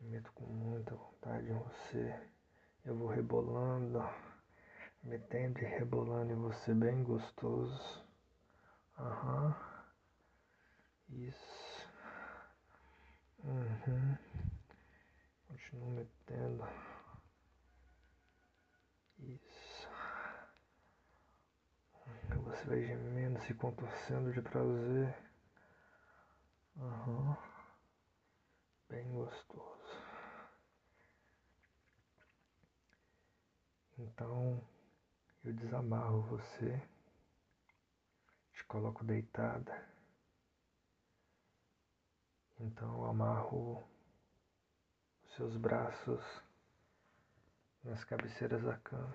meto 0.00 0.32
com 0.32 0.46
muita 0.46 0.96
vontade 0.96 1.48
em 1.48 1.54
você. 1.54 2.39
Eu 2.84 2.96
vou 2.96 3.08
rebolando, 3.08 4.02
metendo 5.02 5.60
e 5.60 5.64
rebolando 5.64 6.32
em 6.32 6.36
você 6.36 6.72
bem 6.74 7.02
gostoso. 7.04 8.04
Aham. 8.98 9.54
Isso. 11.10 11.86
Uhum. 13.44 14.16
Continuo 15.48 15.90
metendo. 15.90 16.66
Isso. 19.18 19.88
Você 22.44 22.64
vai 22.64 22.82
gemendo, 22.82 23.40
se 23.42 23.54
contorcendo 23.54 24.32
de 24.32 24.40
prazer. 24.42 25.16
Uhum. 26.76 27.36
Bem 28.88 29.12
gostoso. 29.12 29.79
Então 34.00 34.58
eu 35.44 35.52
desamarro 35.52 36.22
você, 36.22 36.82
te 38.54 38.64
coloco 38.64 39.04
deitada. 39.04 39.86
Então 42.58 42.94
eu 42.94 43.04
amarro 43.04 43.84
os 45.22 45.34
seus 45.34 45.54
braços 45.58 46.24
nas 47.84 48.02
cabeceiras 48.04 48.62
da 48.62 48.78
cama. 48.78 49.14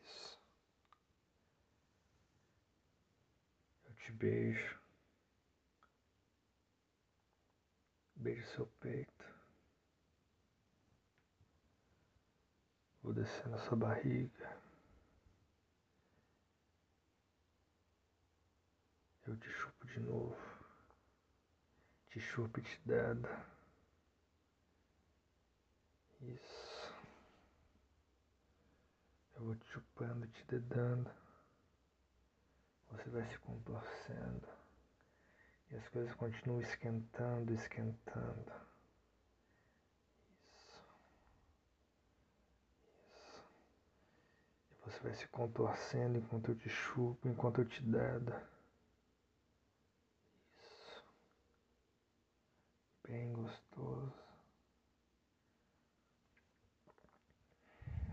Isso. 0.00 0.40
Eu 3.84 3.94
te 3.96 4.12
beijo. 4.12 4.80
Beijo 8.14 8.46
seu 8.54 8.66
peito. 8.78 9.29
Descendo 13.22 13.56
a 13.56 13.58
sua 13.58 13.76
barriga. 13.76 14.58
Eu 19.26 19.36
te 19.36 19.48
chupo 19.48 19.86
de 19.86 20.00
novo. 20.00 20.36
Te 22.08 22.20
chupo 22.20 22.58
e 22.58 22.62
te 22.62 22.80
dada. 22.84 23.46
Isso. 26.20 26.94
Eu 29.36 29.44
vou 29.44 29.54
te 29.54 29.66
chupando 29.68 30.26
te 30.26 30.44
dedando. 30.46 31.10
Você 32.90 33.08
vai 33.10 33.24
se 33.24 33.38
contorcendo. 33.38 34.48
E 35.70 35.76
as 35.76 35.88
coisas 35.88 36.12
continuam 36.16 36.60
esquentando, 36.60 37.54
esquentando. 37.54 38.52
Isso. 40.52 40.84
Isso. 43.14 43.44
E 44.70 44.74
você 44.90 45.00
vai 45.00 45.14
se 45.14 45.26
contorcendo 45.28 46.18
enquanto 46.18 46.50
eu 46.50 46.56
te 46.56 46.68
chupo, 46.68 47.28
enquanto 47.28 47.60
eu 47.60 47.68
te 47.68 47.82
dedo. 47.82 48.34
Isso. 50.58 51.04
Bem 53.06 53.32
gostoso. 53.32 54.12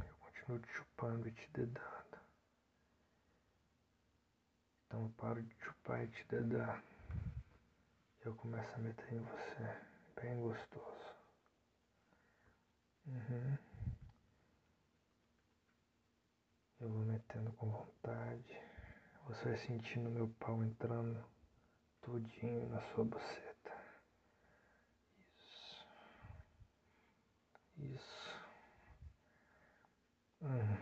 Eu 0.07 0.15
continuo 0.19 0.59
te 0.59 0.69
chupando 0.71 1.28
e 1.28 1.32
te 1.32 1.49
dedando. 1.53 2.17
Então 4.86 5.03
eu 5.03 5.09
paro 5.17 5.41
de 5.41 5.55
chupar 5.59 6.03
e 6.03 6.07
te 6.07 6.25
dedar 6.28 6.84
eu 8.28 8.36
começo 8.36 8.75
a 8.75 8.78
meter 8.80 9.13
em 9.13 9.19
você. 9.19 9.78
Bem 10.21 10.41
gostoso. 10.41 11.15
Uhum. 13.07 13.66
Eu 16.80 16.89
vou 16.89 17.05
metendo 17.05 17.51
com 17.53 17.69
vontade. 17.69 18.61
Você 19.28 19.49
vai 19.49 19.57
sentindo 19.57 20.09
meu 20.09 20.28
pau 20.39 20.63
entrando 20.63 21.23
tudinho 22.01 22.69
na 22.69 22.82
sua 22.93 23.03
buceta. 23.05 23.73
Isso. 25.38 25.86
Isso. 27.78 28.39
Hum. 30.41 30.78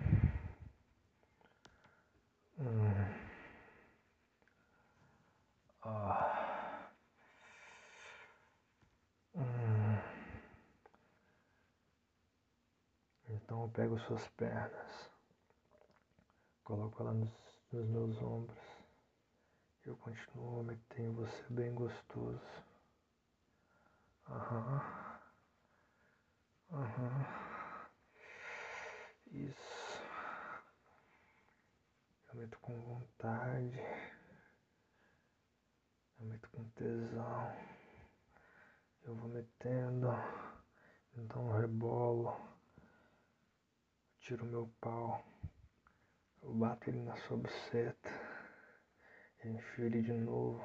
Hum. 2.59 3.25
Ah. 5.81 6.45
Então 13.29 13.61
eu 13.63 13.69
pego 13.69 13.99
suas 13.99 14.27
pernas, 14.29 15.09
coloco 16.66 17.01
ela 17.01 17.13
nos, 17.13 17.32
nos 17.72 17.88
meus 17.88 18.22
ombros. 18.22 18.59
Eu 19.86 19.95
continuo 19.97 20.70
em 20.97 21.13
você 21.13 21.45
bem 21.49 21.74
gostoso. 21.74 22.41
Aham. 24.28 24.82
Aham. 26.72 27.26
Isso. 29.28 30.01
Eu 32.30 32.36
meto 32.36 32.59
com 32.59 32.82
vontade. 32.82 33.80
Eu 36.20 36.26
meto 36.26 36.49
com 36.49 36.68
tesão. 36.72 37.55
Eu 39.03 39.16
vou 39.16 39.30
metendo. 39.30 40.07
Então 41.16 41.47
eu 41.47 41.61
rebolo 41.61 42.55
tiro 44.26 44.43
meu 44.43 44.68
pau, 44.82 45.24
bato 46.53 46.89
ele 46.89 47.01
na 47.01 47.15
sua 47.17 47.37
enfio 49.49 49.85
ele 49.85 50.01
de 50.01 50.13
novo. 50.13 50.63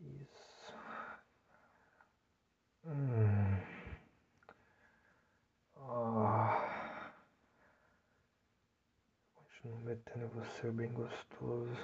Isso. 0.00 0.74
Hum. 2.84 3.82
Ah. 5.76 7.12
Continuo 9.34 9.80
metendo 9.80 10.28
você 10.28 10.70
bem 10.72 10.92
gostoso. 10.92 11.76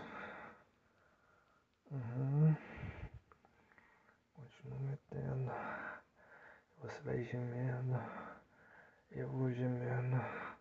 Uhum. 1.91 2.57
Continuo 4.35 4.81
metendo. 4.81 5.53
Você 6.83 7.01
vai 7.03 7.23
gemendo. 7.25 7.99
Eu 9.11 9.29
vou 9.29 9.53
gemendo. 9.53 10.17
Ah. 10.17 10.19
Ah. 10.19 10.19
Hum. 10.19 10.21
Ah. 10.21 10.27
Ah. 10.27 10.27
Ah. 10.29 10.49
Ah. 10.49 10.55
Ah. 10.55 10.59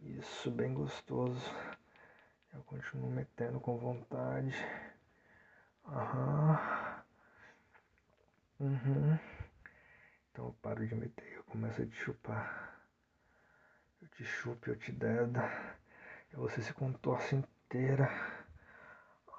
Isso, 0.00 0.50
bem 0.52 0.72
gostoso. 0.72 1.40
Eu 2.52 2.62
continuo 2.62 3.10
metendo 3.10 3.58
com 3.58 3.76
vontade. 3.76 4.54
Aham. 5.86 7.02
Uhum. 8.60 9.18
Então 10.30 10.46
eu 10.46 10.52
paro 10.62 10.86
de 10.86 10.94
meter, 10.94 11.32
eu 11.32 11.44
começo 11.44 11.82
a 11.82 11.86
te 11.86 11.96
chupar. 11.96 12.73
Eu 14.04 14.08
te 14.10 14.24
chupo, 14.26 14.68
eu 14.68 14.76
te 14.76 14.92
dedo. 14.92 15.40
E 16.30 16.36
você 16.36 16.60
se 16.60 16.74
contorce 16.74 17.36
inteira. 17.36 18.06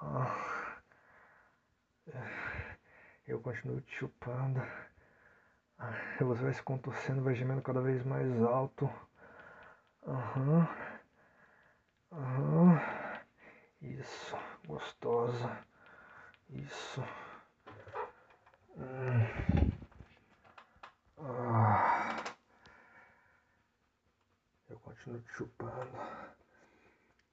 Ah. 0.02 0.80
Eu 3.24 3.40
continuo 3.40 3.80
te 3.80 3.94
chupando. 3.94 4.60
Ah. 5.78 5.94
E 6.20 6.24
você 6.24 6.42
vai 6.42 6.52
se 6.52 6.62
contorcendo, 6.64 7.22
vai 7.22 7.36
gemendo 7.36 7.62
cada 7.62 7.80
vez 7.80 8.04
mais 8.04 8.42
alto. 8.42 8.90
Aham. 10.04 10.68
Aham. 12.10 13.22
Isso, 13.80 14.36
gostosa. 14.66 15.64
Isso. 16.50 17.04
Hum. 18.76 19.70
Ah, 21.18 22.05
eu 24.96 25.12
continuo 25.12 25.20
te 25.20 25.32
chupando. 25.32 25.98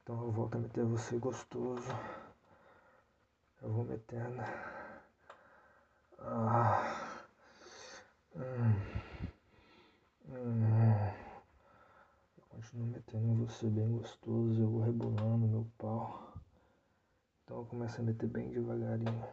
Então 0.02 0.22
eu 0.22 0.32
volto 0.32 0.56
a 0.56 0.60
meter 0.60 0.84
você 0.84 1.18
gostoso. 1.18 1.88
Eu 3.62 3.72
vou 3.72 3.86
metendo. 3.86 4.42
Ah. 6.20 7.26
Hum. 8.36 9.24
Hum. 10.30 11.14
Eu 12.38 12.44
continuo 12.50 12.88
metendo 12.88 13.46
você 13.48 13.68
bem 13.68 13.98
gostoso, 13.98 14.62
eu 14.62 14.70
vou 14.70 14.82
rebolando 14.82 15.48
meu 15.48 15.68
pau. 15.78 16.34
Então 17.44 17.60
eu 17.60 17.66
começo 17.66 18.02
a 18.02 18.04
meter 18.04 18.28
bem 18.28 18.52
devagarinho. 18.52 19.28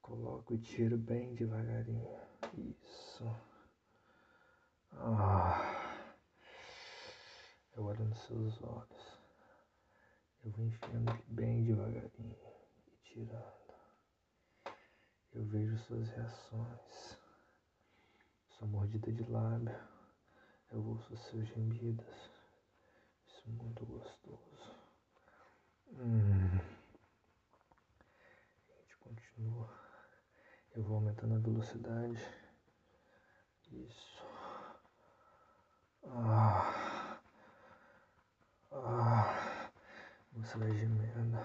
Coloco 0.00 0.54
e 0.54 0.58
tiro 0.58 0.96
bem 0.96 1.34
devagarinho. 1.34 2.20
Isso. 2.54 3.51
Ah. 4.94 5.82
Eu 7.74 7.84
olho 7.84 8.04
nos 8.04 8.18
seus 8.20 8.62
olhos. 8.62 9.18
Eu 10.44 10.50
vou 10.50 10.66
enfiando 10.66 11.12
bem 11.28 11.64
devagarinho 11.64 12.36
e 12.86 12.96
tirando. 13.02 13.62
Eu 15.32 15.44
vejo 15.46 15.78
suas 15.78 16.08
reações, 16.10 17.18
sua 18.50 18.68
mordida 18.68 19.10
de 19.10 19.22
lábio, 19.30 19.74
eu 20.70 20.84
ouço 20.84 21.16
seus 21.16 21.46
gemidos. 21.48 22.30
Isso 23.26 23.42
é 23.46 23.50
muito 23.50 23.86
gostoso. 23.86 24.76
Hum. 25.92 26.58
A 28.68 28.80
gente 28.80 28.96
continua. 28.98 29.70
Eu 30.74 30.82
vou 30.82 30.96
aumentando 30.96 31.34
a 31.34 31.38
velocidade. 31.38 32.20
Isso. 33.70 34.11
Ah. 36.06 37.18
Ah. 38.72 39.70
Você 40.34 40.58
vai 40.58 40.72
gemendo. 40.72 41.38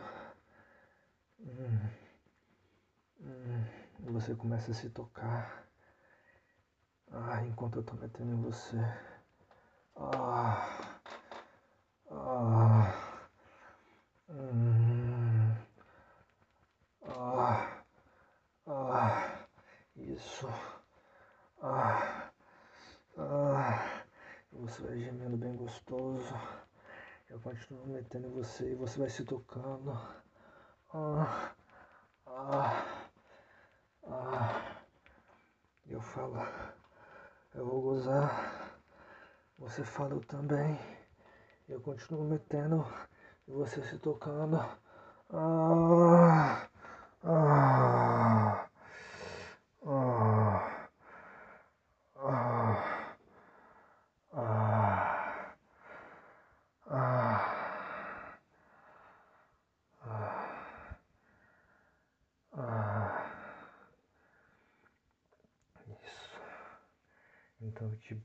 Hum. 1.40 1.90
Hum 3.22 3.88
você 4.12 4.36
começa 4.36 4.72
a 4.72 4.74
se 4.74 4.90
tocar. 4.90 5.68
Ah, 7.12 7.44
enquanto 7.46 7.78
eu 7.78 7.84
tô 7.84 7.94
metendo 7.96 8.32
em 8.32 8.42
você. 8.42 8.78
Ah. 9.96 11.00
Ah. 12.10 13.24
Hum. 14.30 15.56
Ah. 17.06 17.84
Ah. 18.66 19.48
Isso. 19.96 20.48
Ah. 21.62 22.32
Ah. 23.18 24.04
Você 24.52 24.82
vai 24.82 25.00
gemendo 25.00 25.38
bem 25.38 25.56
gostoso. 25.56 26.34
Eu 27.30 27.40
continuo 27.42 27.87
metendo 27.98 28.28
em 28.28 28.32
você 28.32 28.72
e 28.72 28.76
você 28.76 29.00
vai 29.00 29.10
se 29.10 29.24
tocando. 29.24 29.92
Ah. 30.94 31.52
Ah. 32.28 33.08
Ah, 34.10 34.78
eu 35.88 36.00
falo, 36.00 36.38
eu 37.56 37.66
vou 37.66 37.82
gozar. 37.82 38.80
Você 39.60 39.84
fala 39.84 40.14
eu 40.14 40.22
também. 40.22 40.80
Eu 41.68 41.82
continuo 41.82 42.24
metendo 42.24 42.86
e 43.48 43.52
você 43.52 43.82
se 43.82 43.98
tocando. 43.98 44.58
Ah, 45.30 46.70
ah, 47.24 48.70
ah, 49.86 50.47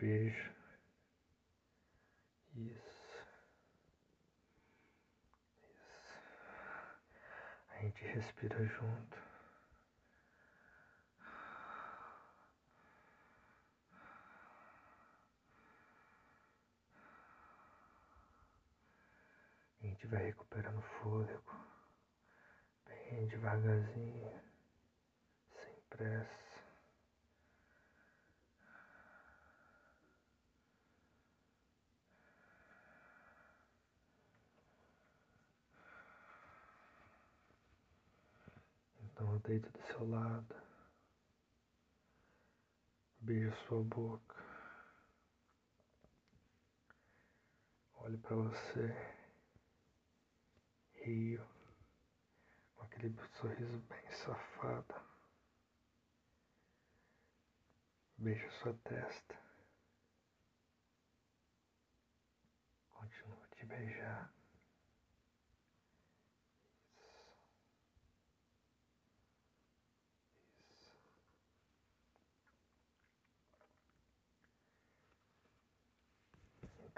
beijo. 0.03 0.53
Isso. 2.57 3.24
Isso. 5.76 6.16
A 7.70 7.76
gente 7.78 8.05
respira 8.07 8.64
junto. 8.66 9.22
A 19.80 19.86
gente 19.86 20.07
vai 20.09 20.24
recuperando 20.24 20.82
fôlego, 20.82 21.66
bem 22.86 23.26
devagarzinho, 23.28 24.42
sem 25.48 25.80
pressa. 25.90 26.41
Então 39.23 39.35
eu 39.35 39.39
deito 39.39 39.70
do 39.70 39.87
seu 39.87 40.11
lado, 40.11 40.57
beijo 43.20 43.55
sua 43.68 43.85
boca, 43.85 44.35
olho 47.99 48.18
para 48.18 48.35
você, 48.35 48.89
rio, 51.05 51.47
com 52.75 52.83
aquele 52.83 53.14
sorriso 53.41 53.79
bem 53.89 54.11
safado, 54.11 54.95
beijo 58.18 58.51
sua 58.61 58.75
testa, 58.75 59.39
continuo 62.91 63.47
te 63.55 63.66
beijar. 63.66 64.32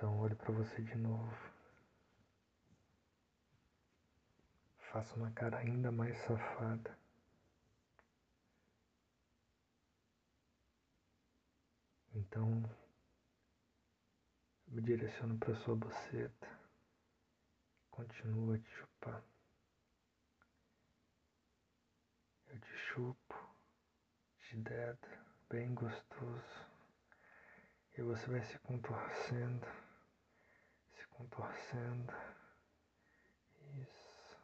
Então 0.05 0.21
olho 0.21 0.37
para 0.37 0.53
você 0.53 0.83
de 0.83 0.97
novo. 0.97 1.35
Faço 4.93 5.17
uma 5.17 5.31
cara 5.31 5.57
ainda 5.57 5.91
mais 5.91 6.15
safada. 6.27 6.99
Então 12.15 12.63
me 14.69 14.83
direciono 14.83 15.39
para 15.39 15.55
sua 15.55 15.75
boceta. 15.75 16.61
Continuo 17.91 18.53
a 18.53 18.59
te 18.59 18.69
chupar. 18.69 19.25
Eu 22.49 22.61
te 22.61 22.77
chupo, 22.77 23.57
te 24.41 24.55
dedo, 24.59 25.09
bem 25.49 25.73
gostoso. 25.73 26.67
E 27.97 28.03
você 28.03 28.27
vai 28.27 28.43
se 28.43 28.59
contorcendo 28.59 29.84
contorcendo. 31.15 32.13
Isso. 33.77 34.39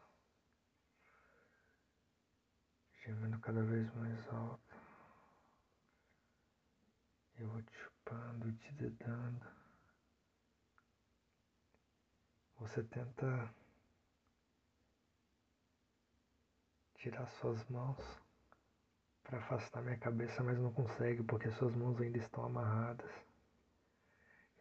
Gemendo 3.04 3.38
cada 3.40 3.62
vez 3.62 3.92
mais 3.94 4.28
alto. 4.28 4.76
Eu 7.38 7.48
vou 7.48 7.62
te 7.62 7.74
chupando, 7.74 8.52
te 8.52 8.72
dedando. 8.72 9.46
Você 12.58 12.82
tenta 12.84 13.54
tirar 16.96 17.26
suas 17.40 17.64
mãos 17.70 17.98
para 19.22 19.38
afastar 19.38 19.80
minha 19.80 19.98
cabeça, 19.98 20.42
mas 20.42 20.58
não 20.58 20.72
consegue 20.72 21.22
porque 21.22 21.50
suas 21.52 21.74
mãos 21.74 21.98
ainda 22.00 22.18
estão 22.18 22.44
amarradas. 22.44 23.10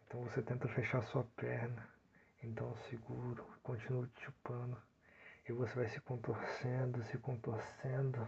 Então 0.06 0.24
você 0.24 0.42
tenta 0.42 0.66
fechar 0.68 1.02
sua 1.04 1.24
perna 1.36 1.99
então 2.42 2.74
seguro, 2.88 3.44
continuo 3.62 4.06
te 4.06 4.24
chupando. 4.24 4.80
E 5.48 5.52
você 5.52 5.74
vai 5.74 5.88
se 5.88 6.00
contorcendo, 6.00 7.02
se 7.04 7.18
contorcendo. 7.18 8.26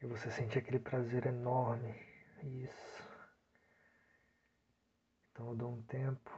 E 0.00 0.06
você 0.06 0.30
sente 0.30 0.58
aquele 0.58 0.78
prazer 0.78 1.26
enorme. 1.26 1.94
Isso. 2.42 3.08
Então 5.30 5.48
eu 5.48 5.56
dou 5.56 5.72
um 5.72 5.82
tempo. 5.82 6.30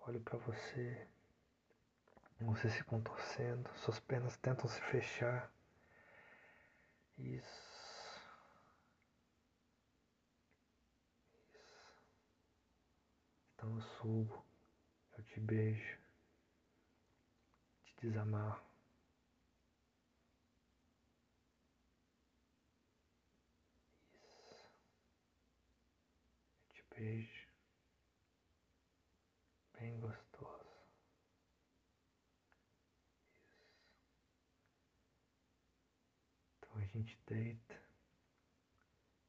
Olho 0.00 0.20
para 0.20 0.38
você. 0.38 1.06
Você 2.40 2.70
se 2.70 2.84
contorcendo. 2.84 3.68
Suas 3.76 4.00
pernas 4.00 4.36
tentam 4.38 4.68
se 4.68 4.80
fechar. 4.80 5.52
Isso. 7.18 7.66
Isso. 11.54 11.92
Então 13.54 13.74
eu 13.74 13.80
subo 13.80 14.45
te 15.36 15.40
beijo, 15.40 15.98
te 17.84 17.94
desamarro. 18.00 18.64
Te 26.72 26.82
beijo, 26.94 27.48
bem 29.78 30.00
gostoso. 30.00 30.64
Isso. 31.34 31.76
Então 36.56 36.78
a 36.78 36.84
gente 36.86 37.20
deita. 37.26 37.82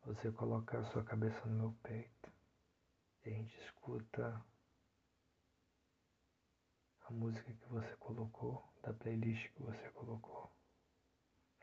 Você 0.06 0.32
coloca 0.32 0.80
a 0.80 0.86
sua 0.86 1.04
cabeça 1.04 1.46
no 1.48 1.58
meu 1.58 1.78
peito. 1.84 2.32
E 3.26 3.30
a 3.30 3.34
gente 3.34 3.58
escuta 3.60 4.42
a 7.08 7.12
música 7.12 7.54
que 7.54 7.70
você 7.70 7.96
colocou, 7.98 8.62
da 8.84 8.94
playlist 8.94 9.50
que 9.54 9.64
você 9.64 9.90
colocou, 9.92 10.52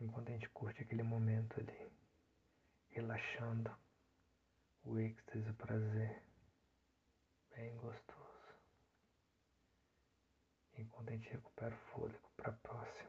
enquanto 0.01 0.31
a 0.31 0.33
gente 0.33 0.49
curte 0.49 0.81
aquele 0.81 1.03
momento 1.03 1.61
ali, 1.61 1.93
relaxando, 2.89 3.71
o 4.85 4.99
êxtase, 4.99 5.51
o 5.51 5.55
prazer, 5.55 6.23
bem 7.55 7.77
gostoso. 7.77 8.25
Enquanto 10.79 11.11
a 11.11 11.13
gente 11.13 11.29
recupera 11.29 11.75
o 11.75 11.93
fôlego 11.93 12.31
para 12.39 12.49
a 12.49 12.57
próxima. 12.57 13.04